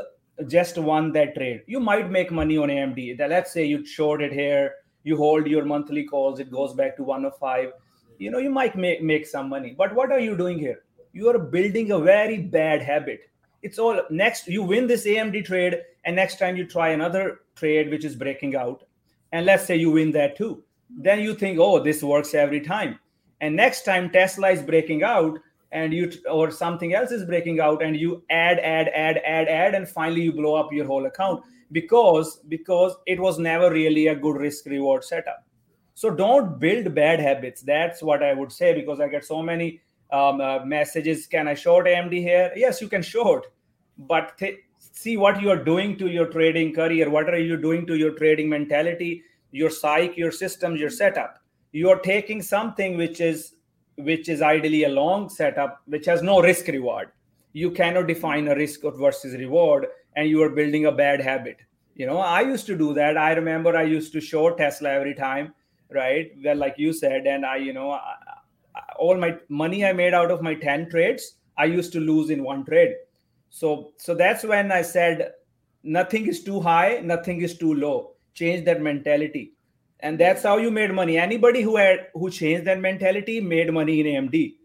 [0.49, 1.63] just one that trade.
[1.67, 3.19] You might make money on AMD.
[3.29, 4.73] Let's say you short it here.
[5.05, 6.41] You hold your monthly calls.
[6.41, 7.73] It goes back to 105
[8.19, 10.83] you know you might make, make some money but what are you doing here?
[11.13, 13.31] You are building a very bad habit.
[13.63, 17.91] It's all next you win this amd trade and next time you try another trade
[17.91, 18.85] which is breaking out
[19.33, 22.99] and let's say you win that too then you think oh this works every time.
[23.41, 25.39] And next time tesla is breaking out
[25.75, 29.75] and you or something else is breaking out and you add add add add add
[29.75, 34.15] and finally you blow up your whole account because because it was never really a
[34.15, 35.45] good risk reward setup
[35.95, 37.63] so don't build bad habits.
[37.63, 39.81] That's what I would say because I get so many
[40.13, 41.27] um, uh, messages.
[41.27, 42.53] Can I short AMD here?
[42.57, 43.47] Yes, you can short,
[43.97, 47.09] but th- see what you are doing to your trading career.
[47.09, 51.39] What are you doing to your trading mentality, your psyche, your systems, your setup?
[51.71, 53.55] You are taking something which is
[53.97, 57.11] which is ideally a long setup, which has no risk reward.
[57.53, 61.59] You cannot define a risk versus reward, and you are building a bad habit.
[61.95, 63.17] You know, I used to do that.
[63.17, 65.55] I remember I used to short Tesla every time
[65.91, 66.33] right?
[66.45, 68.15] Well like you said and i you know I,
[68.99, 72.43] all my money i made out of my 10 trades i used to lose in
[72.43, 72.95] one trade.
[73.51, 75.33] So so that's when i said
[75.83, 78.13] nothing is too high nothing is too low.
[78.35, 79.53] Change that mentality.
[80.01, 81.19] And that's how you made money.
[81.19, 84.57] Anybody who had who changed that mentality made money in amd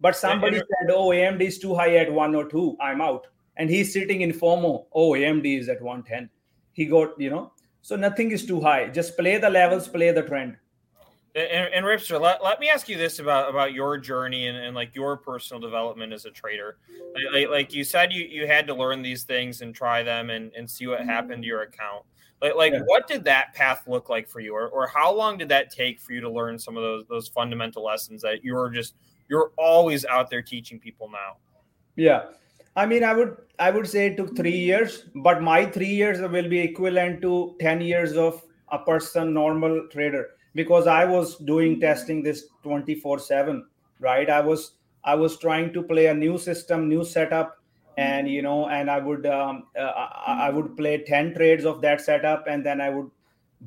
[0.00, 3.26] but somebody said oh amd is too high at 1 or 2 i'm out.
[3.56, 4.86] And he's sitting in fomo.
[4.92, 6.30] Oh amd is at 110
[6.72, 8.88] he got you know so nothing is too high.
[8.88, 10.56] Just play the levels play the trend
[11.34, 14.74] and, and Ripster, let, let me ask you this about about your journey and, and
[14.74, 16.78] like your personal development as a trader.
[17.32, 20.52] Like, like, you said, you, you had to learn these things and try them and,
[20.56, 21.08] and see what mm-hmm.
[21.08, 22.04] happened to your account.
[22.40, 22.80] Like, like yeah.
[22.86, 26.00] what did that path look like for you, or, or how long did that take
[26.00, 28.94] for you to learn some of those those fundamental lessons that you're just
[29.28, 31.36] you're always out there teaching people now?
[31.96, 32.26] Yeah,
[32.76, 34.66] I mean, I would I would say it took three mm-hmm.
[34.66, 39.88] years, but my three years will be equivalent to ten years of a person normal
[39.90, 43.64] trader because I was doing testing this 24 7,
[44.00, 44.28] right?
[44.28, 44.72] I was
[45.04, 47.58] I was trying to play a new system, new setup,
[47.96, 49.92] and you know, and I would um, uh,
[50.26, 53.08] I, I would play 10 trades of that setup, and then I would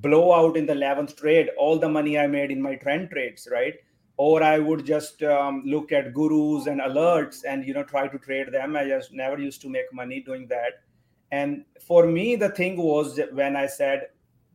[0.05, 3.47] blow out in the 11th trade all the money I made in my trend trades,
[3.49, 3.75] right?
[4.17, 8.17] Or I would just um, look at gurus and alerts and you know try to
[8.17, 8.75] trade them.
[8.75, 10.83] I just never used to make money doing that.
[11.31, 14.09] And for me, the thing was when I said,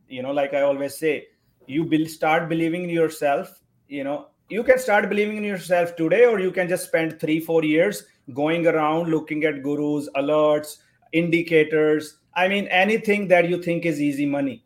[0.07, 1.25] you know, like I always say,
[1.67, 6.25] you will start believing in yourself you know you can start believing in yourself today
[6.25, 8.03] or you can just spend three four years
[8.33, 10.77] going around looking at gurus alerts
[11.11, 14.63] indicators i mean anything that you think is easy money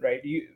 [0.00, 0.24] right?
[0.24, 0.46] You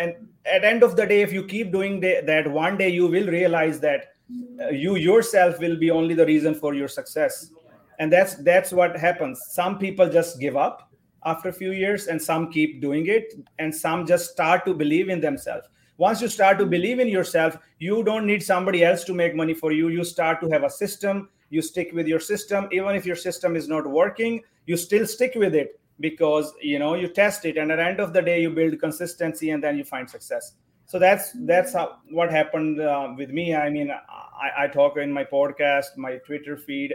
[0.00, 3.26] and at end of the day if you keep doing that one day you will
[3.26, 4.14] realize that
[4.60, 7.50] uh, you yourself will be only the reason for your success.
[7.98, 9.40] And that's that's what happens.
[9.48, 10.85] Some people just give up
[11.26, 15.08] after a few years and some keep doing it and some just start to believe
[15.08, 15.68] in themselves.
[15.98, 19.54] Once you start to believe in yourself you don't need somebody else to make money
[19.54, 19.88] for you.
[19.88, 21.28] You start to have a system.
[21.50, 22.68] You stick with your system.
[22.72, 26.94] Even if your system is not working you still stick with it because you know
[26.94, 27.56] you test it.
[27.56, 30.52] And at the end of the day you build consistency and then you find success.
[30.86, 33.54] So that's that's how, what happened uh, with me.
[33.54, 36.94] I mean I, I talk in my podcast my twitter feed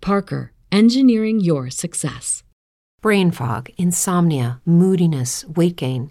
[0.00, 2.42] Parker, engineering your success.
[3.00, 6.10] Brain fog, insomnia, moodiness, weight gain.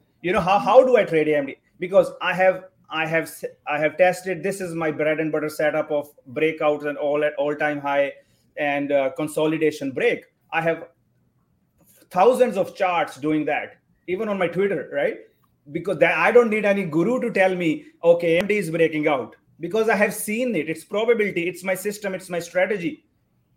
[0.21, 1.57] You know how, how do I trade AMD?
[1.79, 3.31] Because I have I have
[3.67, 4.43] I have tested.
[4.43, 8.13] This is my bread and butter setup of breakouts and all at all time high
[8.57, 10.25] and uh, consolidation break.
[10.51, 10.87] I have
[12.09, 15.17] thousands of charts doing that, even on my Twitter, right?
[15.71, 19.35] because that I don't need any guru to tell me, okay, AMD is breaking out
[19.59, 20.69] because I have seen it.
[20.69, 21.47] It's probability.
[21.47, 22.15] It's my system.
[22.15, 23.05] It's my strategy.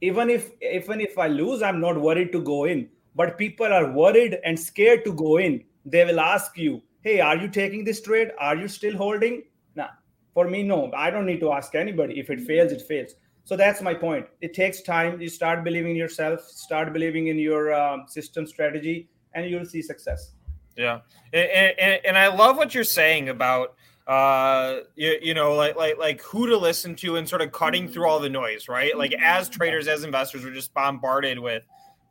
[0.00, 2.88] Even if even if I lose, I'm not worried to go in.
[3.16, 5.64] But people are worried and scared to go in.
[5.85, 8.33] They will ask you, "Hey, are you taking this trade?
[8.38, 9.42] Are you still holding?"
[9.75, 9.88] Nah.
[10.33, 10.90] For me, no.
[10.92, 12.18] I don't need to ask anybody.
[12.18, 13.14] If it fails, it fails.
[13.44, 14.27] So that's my point.
[14.40, 15.20] It takes time.
[15.20, 19.83] You start believing in yourself, start believing in your um, system strategy, and you'll see
[19.83, 20.33] success.
[20.77, 21.01] Yeah,
[21.33, 25.97] and, and, and I love what you're saying about uh you, you know like like
[25.97, 29.14] like who to listen to and sort of cutting through all the noise right like
[29.14, 31.62] as traders as investors we're just bombarded with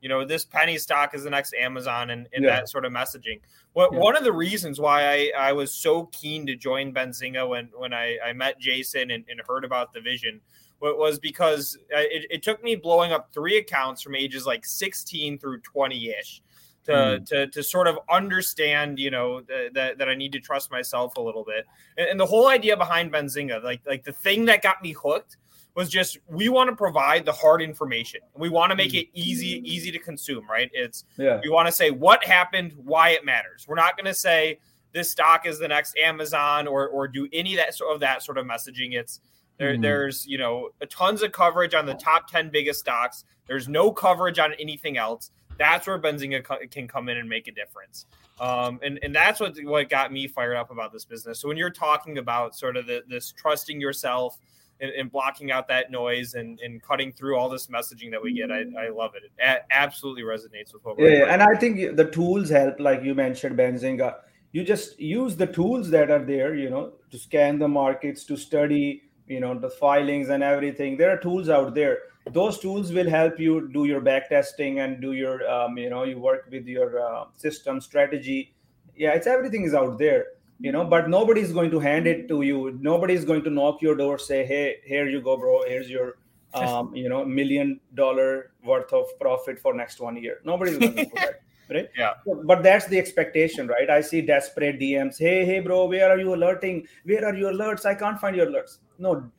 [0.03, 2.51] you know this penny stock is the next amazon and, and yeah.
[2.51, 3.39] that sort of messaging
[3.71, 3.99] what yeah.
[3.99, 7.93] one of the reasons why I, I was so keen to join benzinga when when
[7.93, 10.41] i, I met jason and, and heard about the vision
[10.81, 15.61] was because it, it took me blowing up three accounts from ages like 16 through
[15.61, 16.41] 20ish
[16.85, 17.25] to mm.
[17.27, 21.21] to to sort of understand, you know, that that I need to trust myself a
[21.21, 21.65] little bit.
[21.97, 25.37] And, and, the whole idea behind Benzinga, like like the thing that got me hooked
[25.75, 28.21] was just we want to provide the hard information.
[28.35, 29.01] We want to make mm.
[29.01, 30.69] it easy easy to consume, right?
[30.73, 31.39] It's yeah.
[31.43, 33.65] we want to say what happened, why it matters.
[33.67, 34.59] We're not going to say
[34.91, 38.23] this stock is the next Amazon or or do any of that sort of that
[38.23, 38.93] sort of messaging.
[38.93, 39.19] It's
[39.57, 39.81] there, mm.
[39.81, 43.25] there's you know tons of coverage on the top 10 biggest stocks.
[43.45, 47.51] There's no coverage on anything else that's where Benzinga can come in and make a
[47.51, 48.05] difference.
[48.39, 51.39] Um, and, and that's what, what got me fired up about this business.
[51.39, 54.39] So when you're talking about sort of the, this trusting yourself
[54.83, 58.33] and, and, blocking out that noise and, and cutting through all this messaging that we
[58.33, 59.23] get, I, I love it.
[59.23, 63.03] It a- absolutely resonates with what we're Yeah, and I think the tools help, like
[63.03, 64.15] you mentioned, Benzinga.
[64.51, 68.37] You just use the tools that are there, you know, to scan the markets, to
[68.37, 70.97] study, you know, the filings and everything.
[70.97, 71.97] There are tools out there
[72.31, 76.03] those tools will help you do your back testing and do your um, you know
[76.03, 78.55] you work with your uh, system strategy
[78.95, 80.25] yeah it's everything is out there
[80.59, 82.77] you know but nobody's going to hand it to you.
[82.81, 85.63] Nobody's going to knock your door say hey here you go bro.
[85.67, 86.17] Here's your
[86.53, 90.39] um, you know million dollar worth of profit for next one year.
[90.45, 91.89] Nobody's going to do that right?
[91.97, 92.13] Yeah.
[92.45, 93.89] But that's the expectation right?
[93.89, 96.87] I see desperate dms hey hey bro where are you alerting?
[97.03, 97.85] Where are your alerts?
[97.85, 98.77] I can't find your alerts.
[98.99, 99.29] No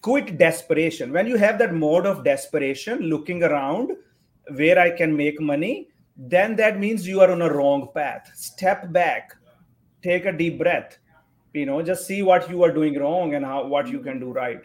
[0.00, 1.12] quit desperation.
[1.12, 3.92] When you have that mode of desperation looking around
[4.56, 8.30] where i can make money then that means you are on a wrong path.
[8.34, 9.34] Step back
[10.02, 10.98] take a deep breath
[11.52, 14.32] you know just see what you are doing wrong and how what you can do
[14.32, 14.62] right.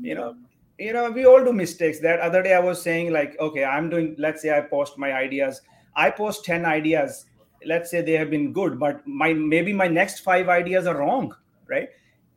[0.00, 0.36] You know
[0.78, 2.00] you know we all do mistakes.
[2.00, 5.12] That other day i was saying like okay i'm doing let's say i post my
[5.12, 5.62] ideas.
[5.94, 7.24] I post 10 ideas.
[7.64, 11.34] Let's say they have been good but my maybe my next five ideas are wrong
[11.68, 11.88] right?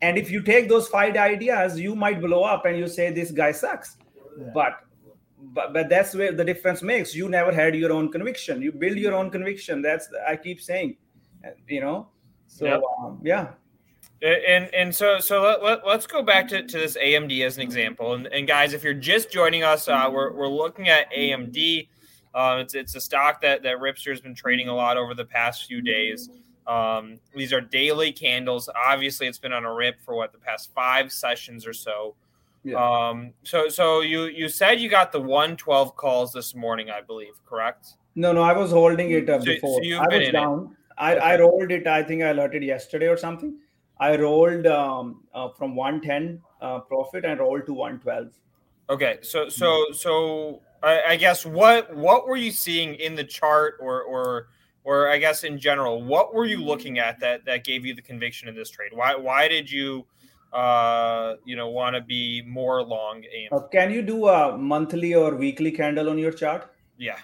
[0.02, 3.32] And if you take those five ideas you might blow up and you say this
[3.32, 3.98] guy sucks.
[4.40, 4.52] Yeah.
[4.54, 4.80] but
[5.54, 7.14] but but that's where the difference makes.
[7.14, 8.62] You never had your own conviction.
[8.62, 9.82] You build your own conviction.
[9.82, 10.96] That's i keep saying
[11.68, 12.08] you know
[12.50, 12.82] so yep.
[13.02, 13.48] um, yeah
[14.22, 17.64] and and so so let, let, us go back to, to this amd as an
[17.64, 21.88] example and, and guys if you're just joining us uh, we're, we're looking at amd
[22.34, 25.24] uh, it's, it's a stock that that ripster has been trading a lot over the
[25.24, 26.30] past few days
[26.70, 28.70] um, these are daily candles.
[28.88, 32.16] Obviously, it's been on a rip for what the past five sessions or so.
[32.64, 32.76] Yeah.
[32.76, 37.34] Um, so so you you said you got the 112 calls this morning, I believe,
[37.46, 37.96] correct?
[38.14, 39.82] No, no, I was holding it uh, before.
[39.84, 40.76] So I was down.
[41.00, 41.16] I.
[41.16, 41.88] I rolled it.
[41.88, 43.58] I think I alerted yesterday or something.
[44.00, 48.34] I rolled um, uh, from 110 uh, profit and rolled to 112.
[48.90, 53.76] Okay, so so so I, I guess what what were you seeing in the chart
[53.80, 54.48] or or
[54.84, 58.02] or I guess in general, what were you looking at that that gave you the
[58.02, 58.92] conviction in this trade?
[58.94, 60.06] Why why did you
[60.54, 63.24] uh you know want to be more long?
[63.52, 66.72] Uh, can you do a monthly or weekly candle on your chart?
[66.98, 67.20] Yeah.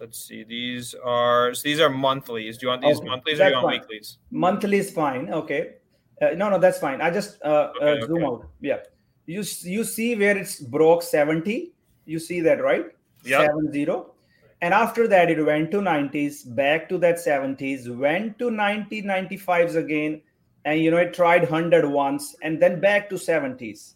[0.00, 0.44] Let's see.
[0.44, 2.58] These are so these are monthlies.
[2.58, 3.08] Do you want these okay.
[3.08, 3.80] monthlies or do you want fine.
[3.80, 4.18] weeklies?
[4.30, 5.32] Monthly is fine.
[5.32, 5.74] Okay.
[6.22, 7.00] Uh, no, no, that's fine.
[7.00, 8.24] I just uh, okay, uh zoom okay.
[8.24, 8.46] out.
[8.60, 8.78] Yeah.
[9.26, 11.72] You you see where it's broke 70.
[12.06, 12.86] You see that, right?
[13.24, 13.46] Yeah.
[13.46, 14.14] Seven zero
[14.60, 20.20] and after that it went to 90s back to that 70s went to 1995s again
[20.64, 23.94] and you know it tried 100 once and then back to 70s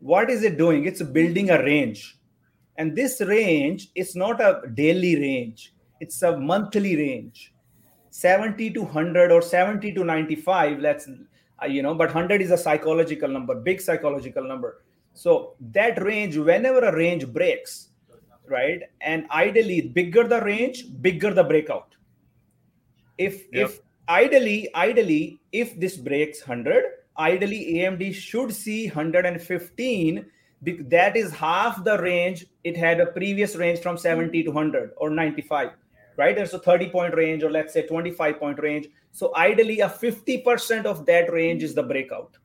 [0.00, 2.17] what is it doing it's building a range
[2.78, 7.52] and this range is not a daily range it's a monthly range
[8.10, 11.08] 70 to 100 or 70 to 95 let's
[11.62, 16.36] uh, you know but 100 is a psychological number big psychological number so that range
[16.36, 17.88] whenever a range breaks
[18.50, 18.82] right?
[19.00, 21.94] And ideally, bigger the range, bigger the breakout.
[23.16, 23.70] If yep.
[23.70, 26.84] if ideally, ideally, if this breaks 100,
[27.18, 30.26] ideally AMD should see 115.
[30.62, 35.08] That is half the range it had a previous range from 70 to 100 or
[35.10, 35.70] 95,
[36.16, 36.34] right?
[36.34, 38.88] There's a 30 point range or let's say 25 point range.
[39.12, 42.36] So ideally, a 50% of that range is the breakout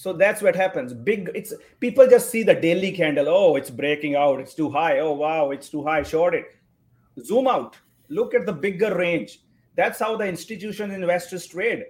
[0.00, 0.94] so that's what happens.
[0.94, 3.28] Big, it's people just see the daily candle.
[3.28, 4.40] Oh, it's breaking out.
[4.40, 5.00] It's too high.
[5.00, 6.02] Oh, wow, it's too high.
[6.02, 6.46] Short it.
[7.22, 7.76] Zoom out.
[8.08, 9.42] Look at the bigger range.
[9.76, 11.84] That's how the institutional investors trade,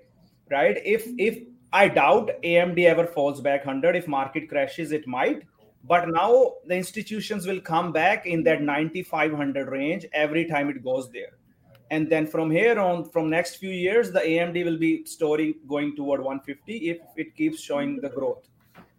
[0.50, 0.76] right?
[0.84, 1.38] If if
[1.72, 5.42] I doubt AMD ever falls back 100, if market crashes, it might.
[5.84, 11.10] But now the institutions will come back in that 9500 range every time it goes
[11.10, 11.38] there.
[11.90, 15.96] And then from here on from next few years the amd will be story going
[15.96, 18.46] toward 150 if it keeps showing the growth.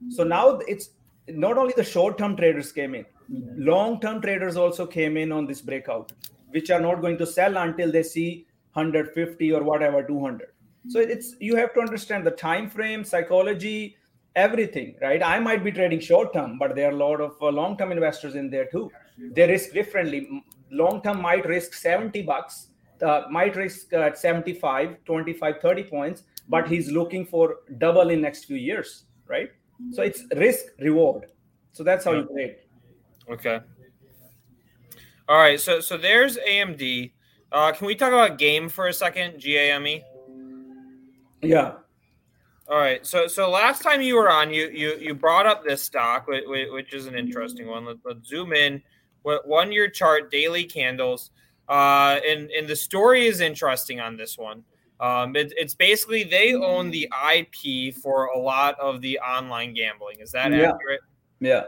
[0.09, 0.89] So now it's
[1.27, 3.05] not only the short term traders came in.
[3.29, 6.11] Long term traders also came in on this breakout
[6.49, 10.50] which are not going to sell until they see 150 or whatever 200
[10.87, 13.95] so it's you have to understand the time frame psychology
[14.35, 15.21] everything right?
[15.21, 17.91] I might be trading short term but there are a lot of uh, long term
[17.91, 18.91] investors in there too.
[19.35, 20.43] They risk differently.
[20.71, 22.67] Long term might risk 70 bucks
[23.01, 28.45] uh, might risk at 75 25 30 points but he's looking for double in next
[28.45, 29.49] few years right?
[29.91, 31.25] So it's risk reward.
[31.73, 32.67] So that's how you play it
[33.29, 33.59] okay.
[35.27, 35.59] All right.
[35.59, 37.11] So so there's amd
[37.51, 39.37] uh, can we talk about game for a second?
[39.37, 40.03] G-a-m-e
[41.41, 41.73] yeah
[42.67, 45.81] all right so so last time you were on you you you brought up this
[45.81, 48.81] stock which, which is an interesting one Let, let's zoom in
[49.23, 51.31] one year chart daily candles
[51.71, 54.61] uh, and and the story is interesting on this one.
[54.99, 60.19] Um, it, it's basically they own the IP for a lot of the online gambling.
[60.19, 60.69] Is that Yeah.
[60.73, 60.99] accurate?
[61.39, 61.63] Yeah.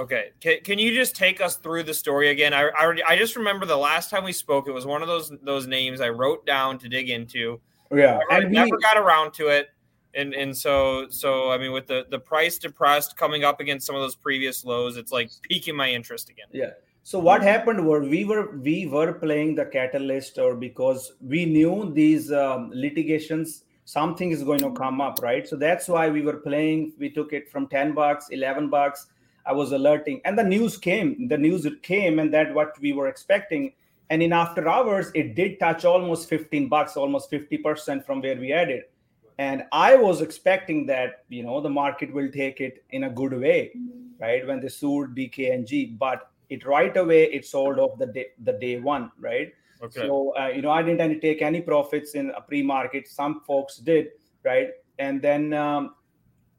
[0.00, 0.32] Okay.
[0.40, 2.52] Can, can you just take us through the story again?
[2.52, 5.30] I, I I just remember the last time we spoke, it was one of those
[5.42, 7.60] those names I wrote down to dig into.
[7.94, 8.20] Yeah.
[8.30, 9.68] I And never got around to it.
[10.14, 13.96] And and so so I mean with the the price depressed coming up against some
[13.96, 16.46] of those previous lows, it's like piquing my interest again.
[16.52, 16.70] yeah.
[17.06, 21.92] So what happened were we were we were playing the catalyst, or because we knew
[21.92, 25.46] these um, litigations, something is going to come up, right?
[25.46, 26.94] So that's why we were playing.
[26.98, 29.08] We took it from ten bucks, eleven bucks.
[29.44, 31.28] I was alerting, and the news came.
[31.28, 33.74] The news came, and that what we were expecting.
[34.10, 38.36] And in after hours, it did touch almost fifteen bucks, almost fifty percent from where
[38.36, 38.90] we had it.
[39.38, 43.32] And I was expecting that you know the market will take it in a good
[43.32, 43.72] way,
[44.20, 44.46] right?
[44.46, 48.78] When they sued DKNG, but it right away it sold off the day the day
[48.78, 49.52] one, right?
[49.82, 50.00] Okay.
[50.02, 53.08] So uh, you know I didn't any- take any profits in a pre-market.
[53.08, 54.08] Some folks did,
[54.44, 54.70] right?
[54.98, 55.94] And then um,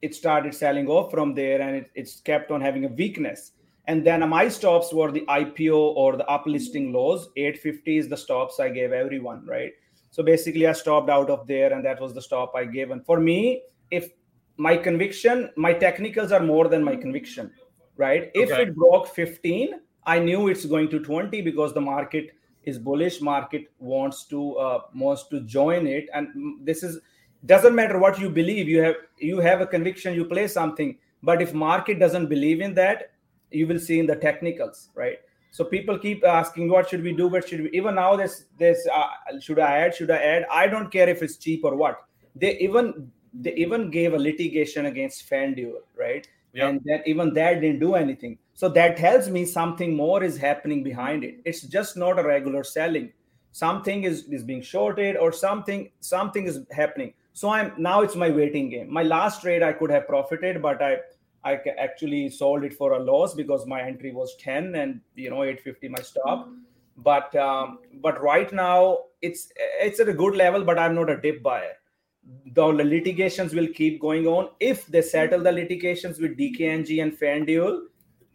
[0.01, 3.53] it started selling off from there, and it, it's kept on having a weakness.
[3.88, 7.29] And then my stops were the IPO or the uplisting lows.
[7.38, 9.71] 850 is the stops I gave everyone, right?
[10.09, 12.91] So basically, I stopped out of there, and that was the stop I gave.
[12.91, 14.09] And for me, if
[14.57, 17.51] my conviction, my technicals are more than my conviction,
[17.97, 18.31] right?
[18.33, 18.63] If Okay.
[18.63, 22.31] it broke 15, I knew it's going to 20 because the market
[22.63, 23.21] is bullish.
[23.21, 26.29] Market wants to uh, wants to join it, and
[26.65, 26.99] this is
[27.45, 28.67] doesn't matter what you believe.
[28.67, 30.13] You have you have a conviction.
[30.15, 33.11] You play something, but if market doesn't believe in that,
[33.56, 35.20] you will see in the technicals, right?
[35.51, 37.28] So people keep asking, what should we do?
[37.30, 37.70] What should we?
[37.72, 39.95] Even now, this this uh, should I add?
[39.95, 40.45] Should I add?
[40.51, 42.03] I don't care if it's cheap or what.
[42.36, 46.28] They even they even gave a litigation against FanDuel, right?
[46.53, 46.70] Yep.
[46.70, 48.38] And that even that didn't do anything.
[48.53, 51.39] So that tells me something more is happening behind it.
[51.45, 53.12] It's just not a regular selling.
[53.51, 57.14] Something is is being shorted or something something is happening.
[57.32, 58.91] So I'm now it's my waiting game.
[58.91, 60.97] My last trade I could have profited, but I
[61.45, 65.43] I actually sold it for a loss because my entry was 10 and you know
[65.43, 66.49] 850 my stop.
[66.97, 71.21] But um, but right now it's it's at a good level, but I'm not a
[71.21, 71.73] dip buyer.
[72.53, 74.49] The litigations will keep going on.
[74.59, 77.81] If they settle the litigations with DKNG and FanDuel,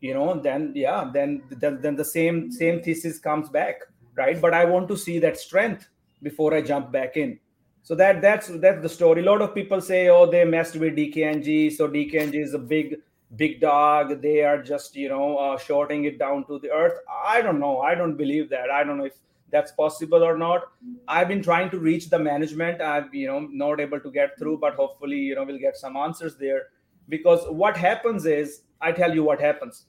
[0.00, 3.80] you know, then yeah, then then, then the same same thesis comes back,
[4.14, 4.40] right?
[4.40, 5.88] But I want to see that strength
[6.22, 7.40] before I jump back in.
[7.82, 9.22] So that that's that's the story.
[9.22, 12.96] A lot of people say, oh, they messed with DKNG, so DKNG is a big
[13.36, 14.20] big dog.
[14.20, 16.98] They are just you know uh, shorting it down to the earth.
[17.26, 17.80] I don't know.
[17.80, 18.70] I don't believe that.
[18.70, 19.16] I don't know if
[19.50, 20.68] that's possible or not.
[21.08, 22.80] I've been trying to reach the management.
[22.80, 25.96] I've you know not able to get through, but hopefully you know we'll get some
[25.96, 26.68] answers there.
[27.08, 29.86] Because what happens is, I tell you what happens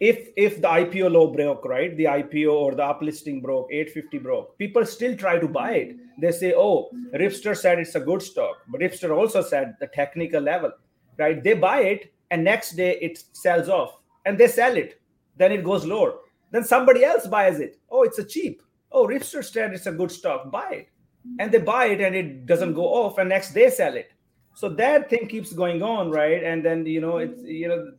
[0.00, 1.94] if if the IPO low broke, right?
[1.96, 4.58] The IPO or the uplisting broke, 850 broke.
[4.58, 5.90] People still try to buy it.
[5.90, 6.20] Mm-hmm.
[6.22, 7.16] They say, "Oh, mm-hmm.
[7.16, 10.72] Ripster said it's a good stock," but Ripster also said the technical level,
[11.18, 11.42] right?
[11.44, 15.00] They buy it, and next day it sells off, and they sell it.
[15.36, 16.14] Then it goes lower.
[16.50, 17.78] Then somebody else buys it.
[17.90, 18.62] Oh, it's a cheap.
[18.90, 20.50] Oh, Ripster said it's a good stock.
[20.50, 21.36] Buy it, mm-hmm.
[21.40, 24.12] and they buy it, and it doesn't go off, and next day sell it.
[24.54, 26.42] So that thing keeps going on, right?
[26.42, 27.92] And then you know it's you know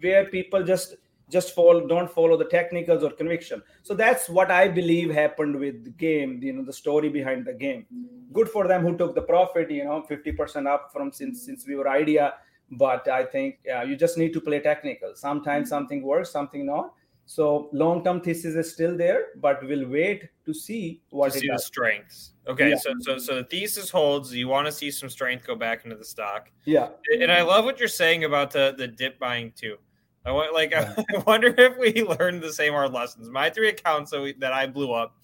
[0.00, 0.96] where people just
[1.36, 3.62] just follow don't follow the technicals or conviction.
[3.82, 7.54] So that's what i believe happened with the game you know the story behind the
[7.66, 7.86] game.
[8.38, 11.74] Good for them who took the profit you know 50% up from since since we
[11.82, 12.34] were idea.
[12.84, 15.14] But i think uh, you just need to play technical.
[15.28, 16.92] Sometimes something works something not.
[17.24, 21.40] So long term thesis is still there but we'll wait to see what to it
[21.42, 21.66] see the does.
[21.66, 22.32] strengths.
[22.48, 22.76] Okay, Yeah.
[22.84, 24.34] so so so the thesis holds.
[24.34, 26.88] You want to see some strength go back into the stock, yeah.
[27.20, 29.76] And I love what you're saying about the the dip buying too.
[30.24, 33.28] I want like I wonder if we learned the same hard lessons.
[33.28, 35.16] My three accounts that, we, that I blew up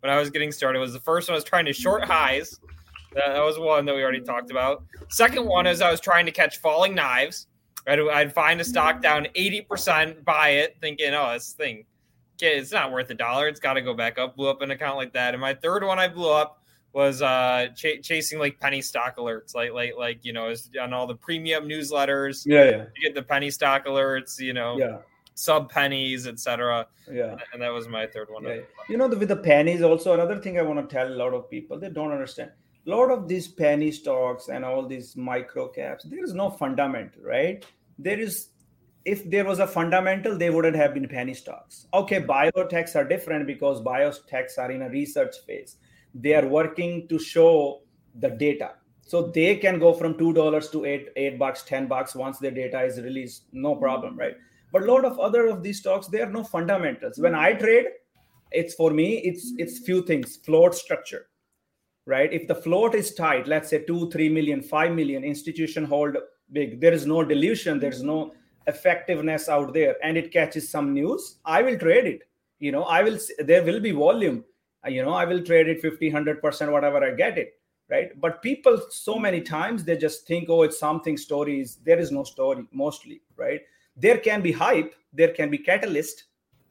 [0.00, 2.58] when I was getting started was the first one I was trying to short highs.
[3.14, 4.84] That, was one that we already talked about.
[5.08, 7.48] Second one is I was trying to catch falling knives.
[7.86, 11.84] I'd, I'd find a stock down 80%, buy it, thinking, oh, this thing,
[12.40, 13.48] it's not worth a dollar.
[13.48, 14.36] It's got to go back up.
[14.36, 15.34] Blew up an account like that.
[15.34, 16.59] And my third one I blew up
[16.92, 20.92] was uh ch- chasing like penny stock alerts, like like like you know, is on
[20.92, 22.42] all the premium newsletters.
[22.46, 24.98] yeah yeah You get the penny stock alerts, you know, yeah
[25.34, 26.86] sub pennies, etc.
[27.10, 28.44] yeah And that was my third one.
[28.44, 28.58] Yeah.
[28.90, 31.32] You know, the, with the pennies, also another thing I want to tell a lot
[31.32, 32.50] of people they don't understand.
[32.86, 37.12] A lot of these penny stocks and all these micro caps, there is no fundament,
[37.22, 37.64] right?
[37.98, 38.48] There is,
[39.04, 41.86] if there was a fundamental, they wouldn't have been penny stocks.
[41.94, 45.76] Okay, biotechs are different because biotechs are in a research phase.
[46.14, 47.82] They are working to show
[48.18, 48.72] the data.
[49.02, 52.50] So they can go from two dollars to eight, eight bucks, ten bucks once their
[52.52, 54.36] data is released, no problem, right?
[54.72, 57.18] But a lot of other of these stocks, there are no fundamentals.
[57.18, 57.86] When I trade,
[58.52, 61.26] it's for me it's it's few things float structure
[62.06, 66.16] right if the float is tight let's say 2 3 million 5 million institution hold
[66.52, 68.32] big there is no dilution there's no
[68.66, 72.22] effectiveness out there and it catches some news i will trade it
[72.58, 74.44] you know i will there will be volume
[74.84, 77.60] Uh, you know i will trade it 50 100% whatever i get it
[77.90, 78.18] right?
[78.20, 82.24] But people so many times they just think oh it's something stories there is no
[82.24, 83.60] story mostly right?
[83.96, 86.24] There can be hype there can be catalyst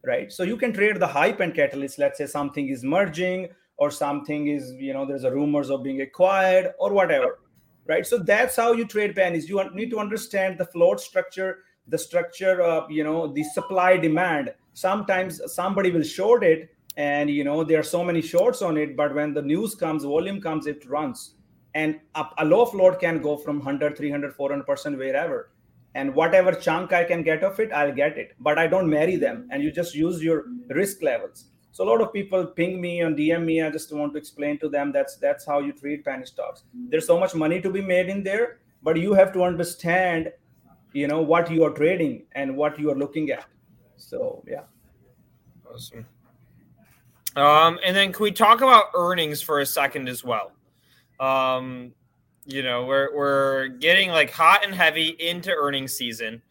[0.06, 0.32] right?
[0.32, 2.00] So you can trade the hype and catalyst.
[2.00, 6.02] Let's say something is merging or something is you know there's a rumors of being
[6.02, 7.40] acquired or whatever
[7.86, 8.06] right?
[8.06, 9.50] So that's how you trade pennies.
[9.50, 14.54] You need to understand the float structure the structure of you know the supply demand
[14.74, 18.96] sometimes somebody will short it and you know there are so many shorts on it
[18.98, 21.36] but when the news comes volume comes it runs.
[21.76, 25.52] And a, a low float can go from 100 300 400 percent wherever.
[25.96, 28.34] And whatever chunk i can get of it i'll get it.
[28.40, 29.48] But i don't marry them.
[29.50, 31.46] And you just use your risk levels.
[31.72, 33.62] So a lot of people ping me and dm me.
[33.62, 36.64] I just want to explain to them that's that's how you treat penny stocks.
[36.90, 40.32] There's so much money to be made in there but you have to understand
[40.92, 43.46] you know what you are trading and what you are looking at.
[43.96, 44.64] So yeah.
[45.72, 46.06] Awesome
[47.36, 50.52] um, and then can we talk about earnings for a second as well?
[51.20, 51.94] Um,
[52.46, 56.42] you know, we're we're getting like hot and heavy into earnings season.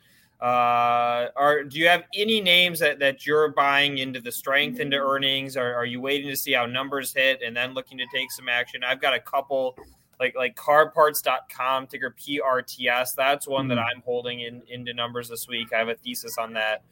[0.41, 4.97] Uh, are do you have any names that, that you're buying into the strength into
[4.97, 5.57] earnings?
[5.57, 8.49] Or are you waiting to see how numbers hit and then looking to take some
[8.49, 8.85] action?
[8.85, 9.77] I've got a couple
[10.21, 13.15] like like carparts.com ticker PRTS.
[13.17, 13.69] That's one mm-hmm.
[13.71, 15.73] that I'm holding in into numbers this week.
[15.73, 16.83] I have a thesis on that.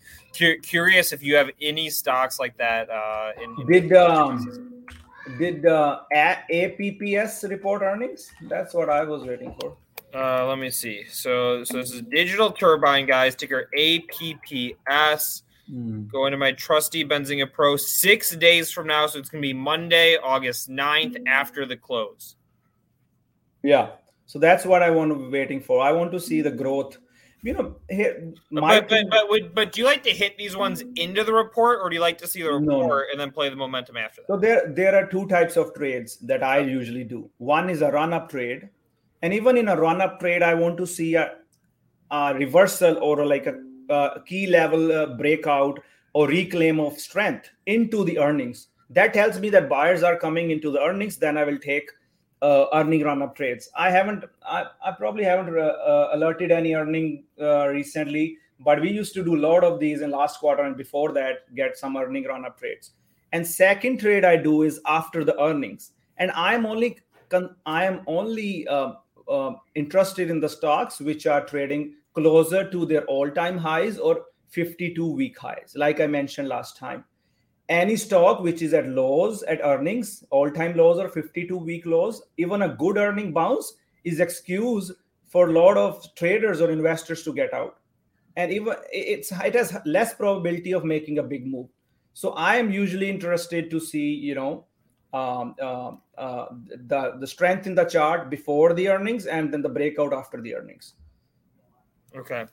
[0.63, 2.89] curious if you have any stocks like that.
[2.91, 4.85] Uh, in, in did um,
[5.39, 8.31] did uh, APPS report earnings?
[8.43, 9.77] That's what I was waiting for.
[10.15, 11.05] Uh, let me see.
[11.05, 15.43] So so this is Digital Turbine guys ticker APPS.
[15.71, 16.09] Mm.
[16.11, 19.07] Going to my trusty Benzinga Pro six days from now.
[19.09, 22.36] So it's going to be Monday, August 9th after the close.
[23.67, 23.89] Yeah.
[24.27, 25.83] So that's what I want to be waiting for.
[25.83, 26.99] I want to see the growth.
[27.43, 30.83] You know, here, but, but, but, but, but, do you like to hit these ones
[30.97, 33.13] into the report or do you like to see the report no.
[33.13, 34.27] and then play the momentum after that?
[34.27, 37.31] So there, there are two types of trades that I usually do.
[37.39, 38.69] One is a run up trade.
[39.23, 41.37] And even in a run up trade, I want to see a,
[42.11, 43.61] a reversal or like a,
[43.91, 45.79] a key level uh, breakout
[46.15, 48.69] or reclaim of strength into the earnings.
[48.91, 51.17] That tells me that buyers are coming into the earnings.
[51.17, 51.91] Then I will take–
[52.43, 53.71] uh, earning run up trades.
[53.77, 58.91] I haven't, I, I probably haven't uh, uh, alerted any earning uh, recently, but we
[58.91, 61.97] used to do a lot of these in last quarter and before that, get some
[61.97, 62.93] earning run up trades.
[63.33, 66.99] And second trade I do is after the earnings, and I'm only
[67.67, 68.93] I am only uh,
[69.29, 74.27] uh, interested in the stocks which are trading closer to their all time highs or
[74.51, 77.05] 52 week highs, like I mentioned last time
[77.69, 82.23] any stock which is at lows at earnings all time lows or 52 week lows
[82.37, 84.93] even a good earning bounce is excuse
[85.29, 87.79] for a lot of traders or investors to get out.
[88.37, 91.69] And even it's it has less probability of making a big move.
[92.15, 94.65] So i am usually interested to see you know
[95.13, 96.47] um, uh, uh,
[96.93, 100.55] the the strength in the chart before the earnings and then the breakout after the
[100.55, 100.95] earnings.
[102.17, 102.45] Okay.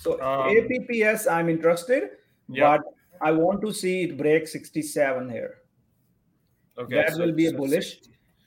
[0.00, 2.10] So um, apps i'm interested
[2.48, 2.82] but
[3.20, 5.58] I want to see it break 67 here.
[6.78, 8.00] Okay, that so, will be a bullish.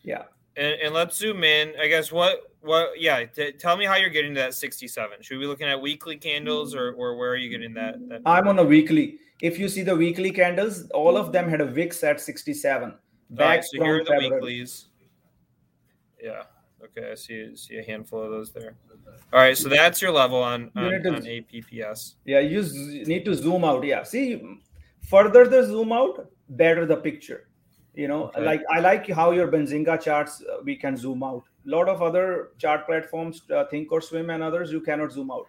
[0.03, 0.23] Yeah.
[0.55, 1.73] And, and, let's zoom in.
[1.79, 3.25] I guess what what yeah.
[3.25, 5.21] T- tell me how you're getting to that 67.
[5.21, 7.95] Should we be looking at weekly candles or or where are you getting that?
[8.09, 9.17] that I'm on a weekly.
[9.41, 12.93] If you see the weekly candles, all of them had a VIX at 67.
[13.31, 14.31] Back right, so here are the February.
[14.31, 14.87] weeklies.
[16.21, 16.43] Yeah.
[16.97, 18.75] Okay, I see see a handful of those there.
[19.31, 22.15] All right, so that's your level on on, to, on APPS.
[22.25, 23.83] Yeah, you z- need to zoom out.
[23.83, 24.41] Yeah, see,
[25.01, 27.49] further the zoom out, better the picture.
[27.93, 28.41] You know, okay.
[28.41, 31.43] like I like how your Benzinga charts uh, we can zoom out.
[31.65, 35.47] A lot of other chart platforms, uh, Thinkorswim and others, you cannot zoom out.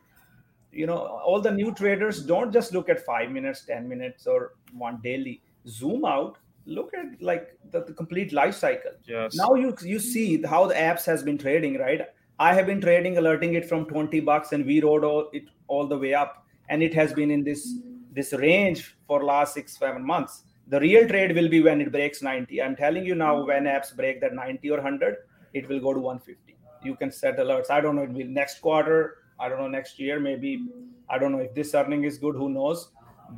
[0.73, 4.53] You know, all the new traders don't just look at five minutes, ten minutes, or
[4.73, 5.43] one daily.
[5.67, 6.39] Zoom out
[6.71, 8.93] look at like the, the, complete life cycle.
[9.05, 9.35] Yes.
[9.35, 12.03] Now you you see how the apps has been trading right?
[12.39, 15.87] I have been trading alerting it from 20 bucks and we rode all, it all
[15.87, 16.47] the way up.
[16.71, 17.75] And it has been in this
[18.13, 20.45] this range for last six seven months.
[20.69, 23.95] The real trade will be when it breaks 90 i'm telling you now when apps
[24.01, 25.17] break that 90 or 100
[25.53, 27.71] it will go to 150 you can set alerts.
[27.71, 30.69] I don't know it will be next quarter i don't know next year maybe.
[31.09, 32.91] I don't know if this earning is good who knows?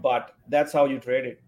[0.03, 1.42] But that's how you trade it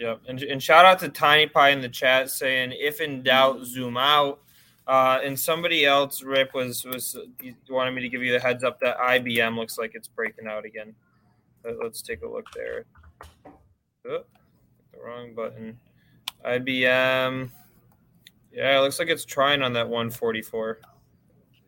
[0.00, 0.22] Yep.
[0.28, 3.98] And, and shout out to Tiny Pie in the chat saying, if in doubt, zoom
[3.98, 4.40] out.
[4.86, 7.16] Uh, and somebody else, Rip, was was
[7.68, 10.64] wanted me to give you the heads up that IBM looks like it's breaking out
[10.64, 10.94] again.
[11.82, 12.86] Let's take a look there.
[14.08, 14.24] Oh,
[14.92, 15.78] the wrong button.
[16.46, 17.50] IBM.
[18.52, 20.78] Yeah, it looks like it's trying on that 144.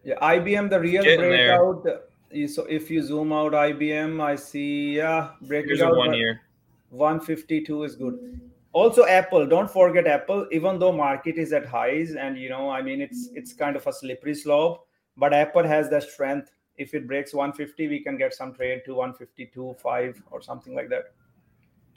[0.04, 1.86] Yeah, IBM, the real Getting breakout.
[1.86, 5.96] uh, So if you zoom out IBM, I see yeah, breaking Here's a out.
[5.96, 6.40] one year.
[6.92, 8.40] 152 is good.
[8.72, 9.46] Also, Apple.
[9.46, 10.46] Don't forget Apple.
[10.52, 13.86] Even though market is at highs, and you know, I mean, it's it's kind of
[13.86, 14.86] a slippery slope.
[15.16, 16.50] But Apple has the strength.
[16.78, 20.88] If it breaks 150, we can get some trade to 152, five or something like
[20.88, 21.12] that.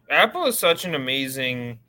[0.10, 1.80] Apple is such an amazing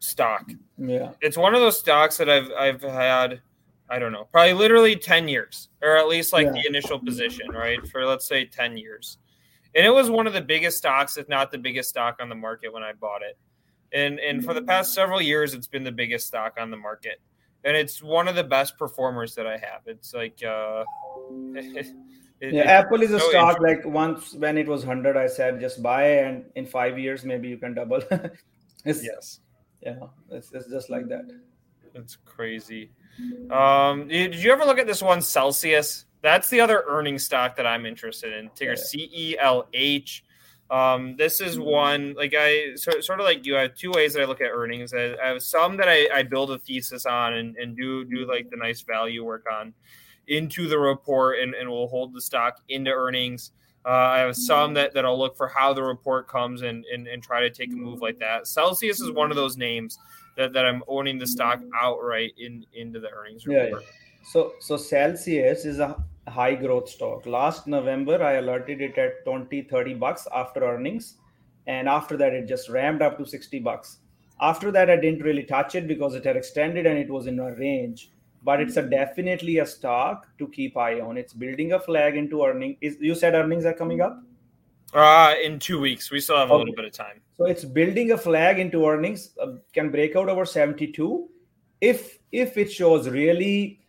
[0.00, 0.50] stock.
[0.76, 1.12] Yeah.
[1.20, 3.40] It's one of those stocks that I've I've had,
[3.88, 6.52] I don't know, probably literally 10 years, or at least like Yeah.
[6.52, 7.84] the initial position, right?
[7.88, 9.18] For let's say 10 years.
[9.76, 12.34] And it was one of the biggest stocks, if not the biggest stock on the
[12.34, 13.36] market when I bought it.
[13.92, 17.20] And and for the past several years, it's been the biggest stock on the market.
[17.62, 19.82] And it's one of the best performers that I have.
[19.86, 20.84] It's like uh
[21.54, 21.94] it-
[22.40, 25.82] Yeah, Apple is a so stock like once when it was 100, I said just
[25.82, 28.00] buy, and in five years maybe you can double.
[28.84, 29.40] it's, yes.
[29.82, 29.96] yeah,
[30.30, 31.24] it's, it's just like that.
[31.94, 32.90] It's crazy.
[33.50, 36.05] Um, did you ever look at this one, Celsius?
[36.26, 38.50] That's the other earning stock that I'm interested in.
[38.56, 40.24] Ticker C E L H.
[40.68, 43.56] Um, this is one like I so, sort of like you.
[43.56, 44.92] I have two ways that I look at earnings.
[44.92, 48.26] I, I have some that I, I build a thesis on and, and do do
[48.26, 49.72] like the nice value work on
[50.26, 53.52] into the report and, and will hold the stock into earnings.
[53.84, 57.06] Uh, I have some that, that I'll look for how the report comes and, and,
[57.06, 58.48] and try to take a move like that.
[58.48, 59.96] Celsius is one of those names
[60.36, 63.78] that, that I'm owning the stock outright in into the earnings Yeah, yeah.
[64.24, 67.26] So so Celsius is a high growth stock.
[67.26, 71.16] Last November, I alerted it at 20, 30 bucks after earnings.
[71.66, 73.98] And after that, it just ramped up to 60 bucks.
[74.40, 77.38] After that, I didn't really touch it because it had extended and it was in
[77.38, 78.12] a range.
[78.42, 81.16] But it's a definitely a stock to keep eye on.
[81.16, 82.76] It's building a flag into earning.
[82.80, 84.22] Is you said earnings are coming up?
[84.94, 86.60] Uh, in two weeks, we still have a Okay.
[86.60, 87.20] little bit of time.
[87.36, 91.28] So it's building a flag into earnings uh, can break out over 72
[91.80, 93.80] if if it shows really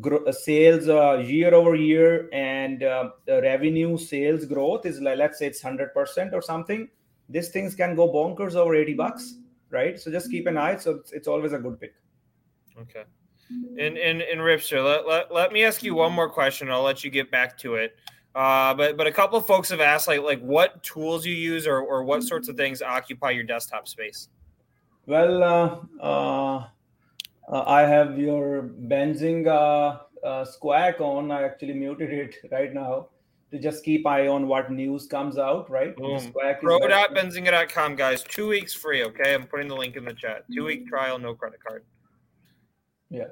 [0.00, 5.18] gro- uh, sales uh, year over year and uh, the revenue sales growth is like
[5.18, 6.88] let's say it's 100% or something
[7.28, 9.34] these things can go bonkers over 80 bucks
[9.70, 11.94] right so just keep an eye so it's, it's always a good pick
[12.80, 13.04] Okay.
[13.78, 16.70] And and and Ripster, let, let, let me ask you one more question.
[16.70, 17.96] I'll let you get back to it.
[18.34, 21.66] Uh, but but a couple of folks have asked like like what tools you use
[21.66, 24.28] or, or what sorts of things occupy your desktop space.
[25.06, 26.66] well uh, uh,
[27.48, 33.08] uh, i have your benzinga uh, squawk on i actually muted it right now
[33.50, 36.18] to just keep eye on what news comes out right The Boom.
[36.18, 38.24] squawk is very- Pro.benzinga.com, guys.
[38.24, 39.04] Two weeks free.
[39.04, 40.44] Okay, I'm putting the link in the chat.
[40.52, 41.84] Two week trial, no credit card.
[43.10, 43.26] Yeah.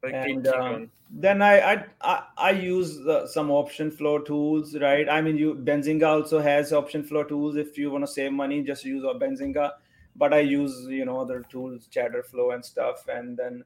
[0.00, 0.78] But and keep uh,
[1.10, 5.08] then I I I, I use uh, some option flow tools, right?
[5.08, 7.56] I mean, you Benzinga also has option flow tools.
[7.56, 9.72] If you want to save money, just use a Benzinga.
[10.18, 13.64] But I use you know other tools, Cheddar Flow and stuff, and then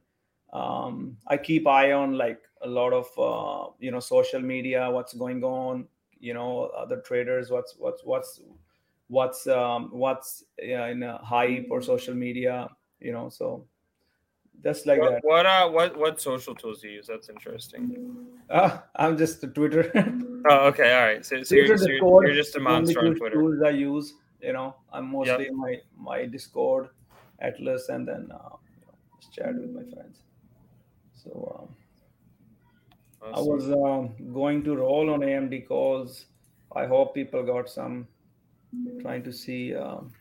[0.53, 5.13] um, I keep eye on like a lot of uh, you know social media, what's
[5.13, 5.87] going on,
[6.19, 8.39] you know other traders, what's what's what's
[9.07, 13.29] what's um, what's uh, in a hype or social media, you know.
[13.29, 13.65] So
[14.63, 15.21] just like what, that.
[15.23, 17.07] what uh what what social tools do you use?
[17.07, 18.15] That's interesting.
[18.49, 19.91] Uh, I'm just a Twitter.
[20.49, 21.25] Oh, okay, all right.
[21.25, 23.35] So, so, you're, so you're, you're just a monster on Twitter.
[23.35, 24.13] Tools I use,
[24.43, 26.89] you know, I'm mostly my my Discord,
[27.39, 30.19] Atlas, and then uh, you know, just chat with my friends.
[31.13, 31.67] So
[33.21, 36.25] um, I was um, going to roll on AMD calls.
[36.75, 38.07] I hope people got some.
[39.01, 39.75] Trying to see.
[39.75, 40.11] Um,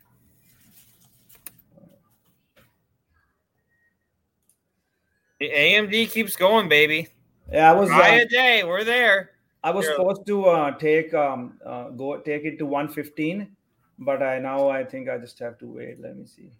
[5.40, 7.08] The AMD keeps going, baby.
[7.50, 7.90] yeah, I was.
[7.90, 8.62] Uh, a day.
[8.62, 9.32] We're there.
[9.64, 13.48] I was supposed to uh, take um, uh, go take it to 115,
[14.04, 16.00] but I now I think I just have to wait.
[16.00, 16.50] Let me see.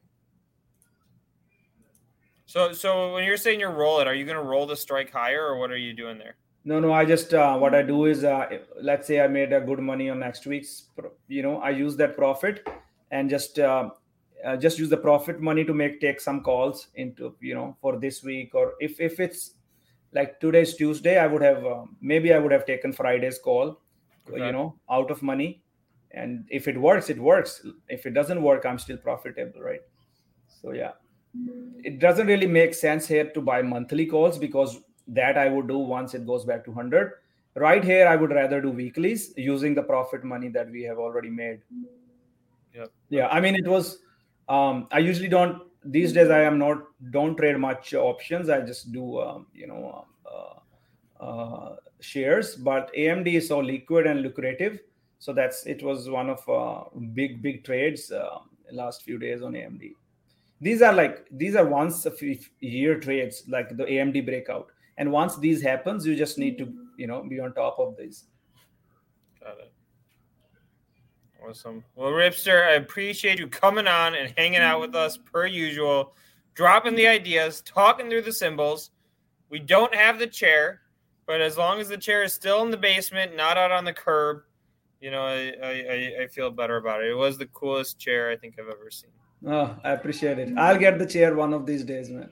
[2.47, 5.11] So, so when you're saying you're roll it, are you going to roll the strike
[5.11, 6.37] higher, or what are you doing there?
[6.65, 6.93] No, no.
[6.93, 10.11] I just uh, what I do is, uh, let's say I made a good money
[10.11, 10.89] on next week's.
[11.29, 12.69] You know, I use that profit
[13.11, 13.91] and just uh,
[14.45, 17.99] uh, just use the profit money to make take some calls into you know for
[17.99, 19.55] this week or if if it's
[20.13, 23.81] like today's Tuesday, I would have um, maybe I would have taken Friday's call,
[24.29, 24.45] Okay.
[24.47, 25.62] you know, out of money.
[26.15, 27.67] And if it works, it works.
[27.89, 29.81] If it doesn't work, I'm still profitable, right?
[30.47, 30.93] So yeah,
[31.83, 35.79] it doesn't really make sense here to buy monthly calls because that I would do
[35.79, 37.13] once it goes back to 100.
[37.55, 41.29] Right here, I would rather do weeklies using the profit money that we have already
[41.29, 41.61] made.
[42.75, 43.99] yeah Yeah, I mean, it was.
[44.49, 46.31] Um, I usually don't these days.
[46.31, 46.79] I am not
[47.11, 48.49] don't trade much options.
[48.49, 50.63] I just do um, you know um,
[51.21, 52.57] uh, uh, shares.
[52.57, 54.81] But AMD is so liquid and lucrative,
[55.23, 56.83] so that's it was one of uh,
[57.15, 58.39] big big trades uh,
[58.73, 59.93] last few days on AMD.
[60.61, 62.13] these are like these are once a
[62.59, 64.67] year trades like the amd breakout.
[64.99, 66.67] And once these happens you just need to
[66.97, 68.25] you know be on top of these.
[69.41, 69.73] Got it.
[71.41, 71.85] Awesome.
[71.95, 76.17] Well ripster i appreciate you coming on and hanging out with us per usual
[76.55, 78.91] dropping the ideas talking through the symbols.
[79.51, 80.81] We don't have the chair
[81.27, 83.93] but as long as the chair is still in the basement not out on the
[83.93, 84.43] curb
[85.03, 88.37] you know i i, I feel better about it it was the coolest chair i
[88.37, 89.11] think i've ever seen
[89.47, 90.57] Oh, I appreciate it.
[90.57, 92.31] I'll get the chair one of these days, man.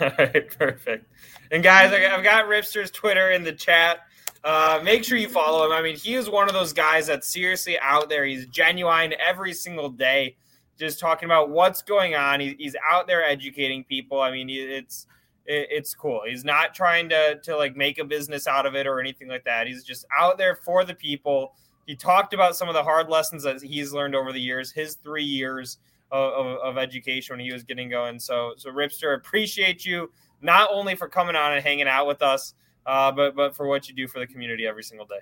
[0.00, 1.06] All right, perfect.
[1.50, 3.98] And guys, I've got Ripster's Twitter in the chat.
[4.42, 5.72] Uh, make sure you follow him.
[5.72, 8.24] I mean, he is one of those guys that's seriously out there.
[8.24, 10.36] He's genuine every single day,
[10.78, 12.40] just talking about what's going on.
[12.40, 14.22] He, he's out there educating people.
[14.22, 15.06] I mean, it's
[15.44, 16.22] it, it's cool.
[16.26, 19.44] He's not trying to to like make a business out of it or anything like
[19.44, 19.66] that.
[19.66, 21.52] He's just out there for the people.
[21.90, 24.94] He talked about some of the hard lessons that he's learned over the years, his
[24.94, 25.78] three years
[26.12, 28.20] of, of, education when he was getting going.
[28.20, 32.54] So, so Ripster, appreciate you not only for coming on and hanging out with us,
[32.86, 35.18] uh, but but for what you do for the community every single day.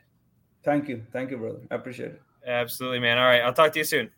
[0.62, 1.60] Thank you, thank you, brother.
[1.70, 2.22] I appreciate it.
[2.46, 3.16] Absolutely, man.
[3.16, 4.10] All right, I'll talk to you soon.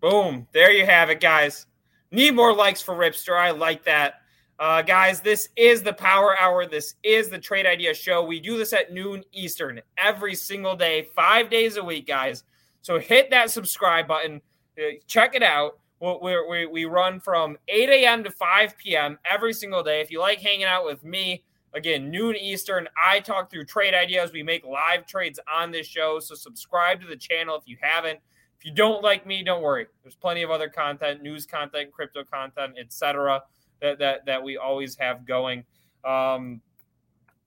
[0.00, 0.48] Boom!
[0.50, 1.66] There you have it, guys.
[2.10, 3.38] Need more likes for Ripster.
[3.38, 4.22] I like that.
[4.58, 6.64] Uh, guys, this is the Power Hour.
[6.64, 8.24] This is the Trade Idea Show.
[8.24, 12.44] We do this at noon Eastern every single day, five days a week, guys.
[12.80, 14.40] So hit that subscribe button.
[14.78, 15.78] Uh, check it out.
[16.00, 18.24] We, we, we run from 8 a.m.
[18.24, 19.18] to 5 p.m.
[19.30, 20.00] every single day.
[20.00, 21.44] If you like hanging out with me,
[21.74, 24.32] again, noon Eastern, I talk through trade ideas.
[24.32, 26.18] We make live trades on this show.
[26.18, 28.20] So subscribe to the channel if you haven't.
[28.58, 29.86] If you don't like me, don't worry.
[30.02, 33.42] There's plenty of other content, news content, crypto content, etc.
[33.82, 35.64] That, that that we always have going.
[36.04, 36.60] Um,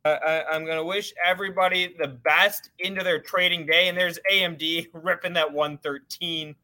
[0.06, 3.90] I, am going to wish everybody the best into their trading day.
[3.90, 6.56] And there's AMD ripping that 113.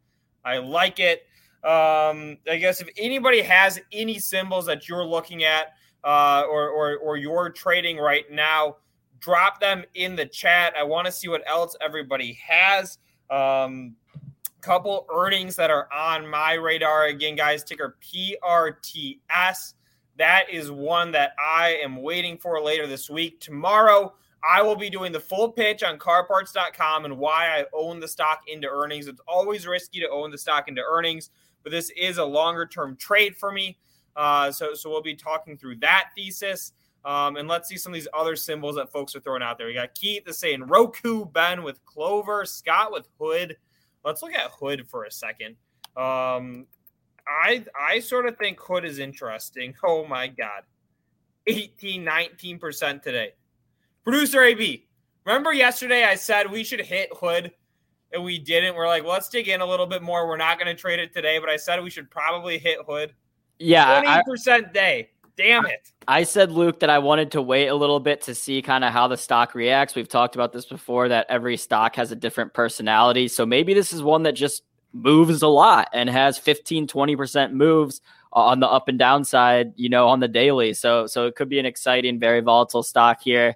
[0.43, 1.27] I like it.
[1.63, 6.97] Um, I guess if anybody has any symbols that you're looking at uh, or, or,
[6.97, 8.77] or you're trading right now,
[9.19, 10.73] drop them in the chat.
[10.77, 12.99] I want to see what else everybody has.
[13.31, 13.95] Um,
[14.65, 17.05] couple earnings that are on my radar.
[17.05, 19.75] Again, guys, ticker PRTS.
[20.17, 23.39] That is one that I am waiting for later this week.
[23.39, 28.07] Tomorrow, I will be doing the full pitch on carparts.com and why I own the
[28.07, 29.05] stock into earnings.
[29.05, 31.29] It's always risky to own the stock into earnings,
[31.61, 33.77] but this is a longer term trade for me.
[34.15, 36.71] Uh, so, so we'll be talking through that thesis.
[37.03, 39.67] Um, and let's see some of these other symbols that folks are throwing out there.
[39.67, 43.57] We got Keith the saying Roku, Ben with Clover, Scott with Hood.
[44.05, 45.55] Let's look at Hood for a second.
[45.97, 46.67] Um,
[47.27, 49.73] I I sort of think Hood is interesting.
[49.83, 50.63] Oh my god.
[51.47, 53.33] 18, 19% today.
[54.03, 54.87] Producer AB,
[55.25, 57.51] remember yesterday I said we should hit Hood
[58.11, 58.75] and we didn't.
[58.75, 60.27] We're like, well, let's dig in a little bit more.
[60.27, 63.13] We're not going to trade it today, but I said we should probably hit Hood.
[63.59, 64.21] Yeah.
[64.25, 65.09] 20% I, day.
[65.37, 65.91] Damn it.
[66.07, 68.93] I said, Luke, that I wanted to wait a little bit to see kind of
[68.93, 69.95] how the stock reacts.
[69.95, 73.27] We've talked about this before that every stock has a different personality.
[73.27, 74.63] So maybe this is one that just
[74.93, 77.99] moves a lot and has 15 20% moves
[78.31, 81.49] on the up and down side you know on the daily so so it could
[81.49, 83.55] be an exciting very volatile stock here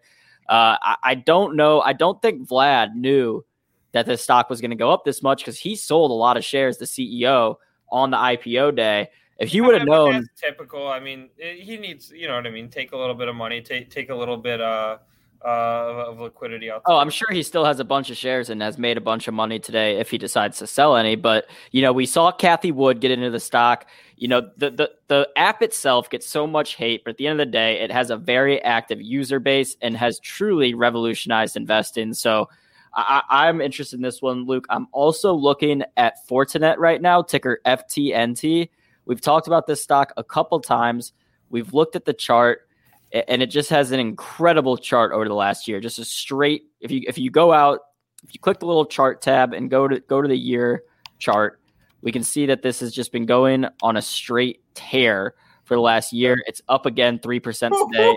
[0.50, 3.46] uh, I, I, don't know i don't think vlad knew
[3.94, 6.36] that the stock was going to go up this much because he sold a lot
[6.36, 7.56] of shares the ceo
[7.90, 9.10] on the ipo day
[9.40, 12.70] if he would have known typical i mean he needs you know what i mean
[12.70, 14.98] take a little bit of money take take a little bit uh
[15.44, 16.96] uh, of liquidity out there.
[16.96, 19.28] Oh, I'm sure he still has a bunch of shares and has made a bunch
[19.28, 21.16] of money today if he decides to sell any.
[21.16, 23.86] But you know, we saw Cathie Wood get into the stock.
[24.18, 27.40] You know, the the the app itself gets so much hate, but at the end
[27.40, 32.14] of the day, it has a very active user base and has truly revolutionized investing.
[32.14, 32.50] So.
[32.92, 34.66] I, am interested in this one, Luke.
[34.72, 38.70] I'm also looking at Fortinet right now, ticker FTNT.
[39.10, 41.14] We've talked about this stock a couple times.
[41.50, 42.68] We've looked at the chart
[43.12, 45.80] and it just has an incredible chart over the last year.
[45.80, 46.66] Just a straight.
[46.80, 47.80] If you if you go out,
[48.24, 50.84] if you click the little chart tab and go to go to the year
[51.18, 51.60] chart,
[52.04, 55.34] we can see that this has just been going on a straight tear
[55.66, 56.38] for the last year.
[56.46, 58.16] It's up again three percent today.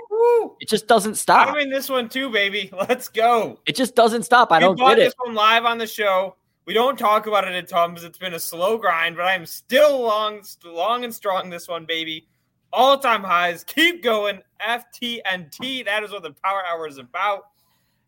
[0.60, 1.48] It just doesn't stop.
[1.48, 2.68] I'm in this one too, baby.
[2.88, 3.58] Let's go.
[3.64, 4.52] It just doesn't stop.
[4.52, 5.04] I we don't get it.
[5.04, 6.36] This one live on the show.
[6.64, 9.46] We don't talk about it a ton because it's been a slow grind, but I'm
[9.46, 11.50] still long, long and strong.
[11.50, 12.26] This one, baby
[12.72, 13.64] all time highs.
[13.64, 14.40] Keep going.
[14.66, 15.84] FTNT.
[15.84, 17.44] That is what the Power Hour is about.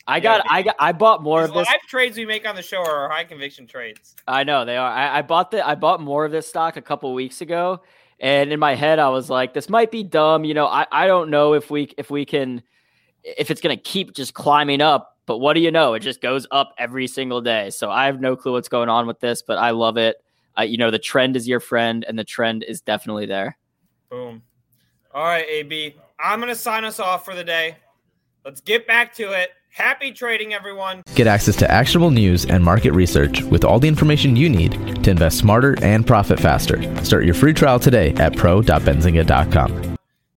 [0.07, 1.67] I got, yeah, I got, I bought more of this.
[1.67, 4.15] Live trades we make on the show are high conviction trades.
[4.29, 4.91] I know they are.
[4.91, 7.81] I, I bought the, I bought more of this stock a couple weeks ago,
[8.21, 10.45] and in my head I was like, this might be dumb.
[10.45, 12.63] You know, I, I don't know if we, if we can,
[13.23, 15.14] if it's gonna keep just climbing up.
[15.27, 15.95] But what do you know?
[15.95, 17.70] It just goes up every single day.
[17.70, 20.16] So I have no clue what's going on with this, but I love it.
[20.59, 23.57] uh, you know, the trend is your friend, and the trend is definitely there.
[24.11, 24.43] Boom.
[25.12, 25.97] All right, AB.
[26.18, 27.77] I'm going to sign us off for the day.
[28.45, 29.51] Let's get back to it.
[29.70, 31.03] Happy trading, everyone.
[31.16, 35.11] Get access to actionable news and market research with all the information you need to
[35.11, 36.81] invest smarter and profit faster.
[37.05, 39.94] Start your free trial today at pro.benzinga.com.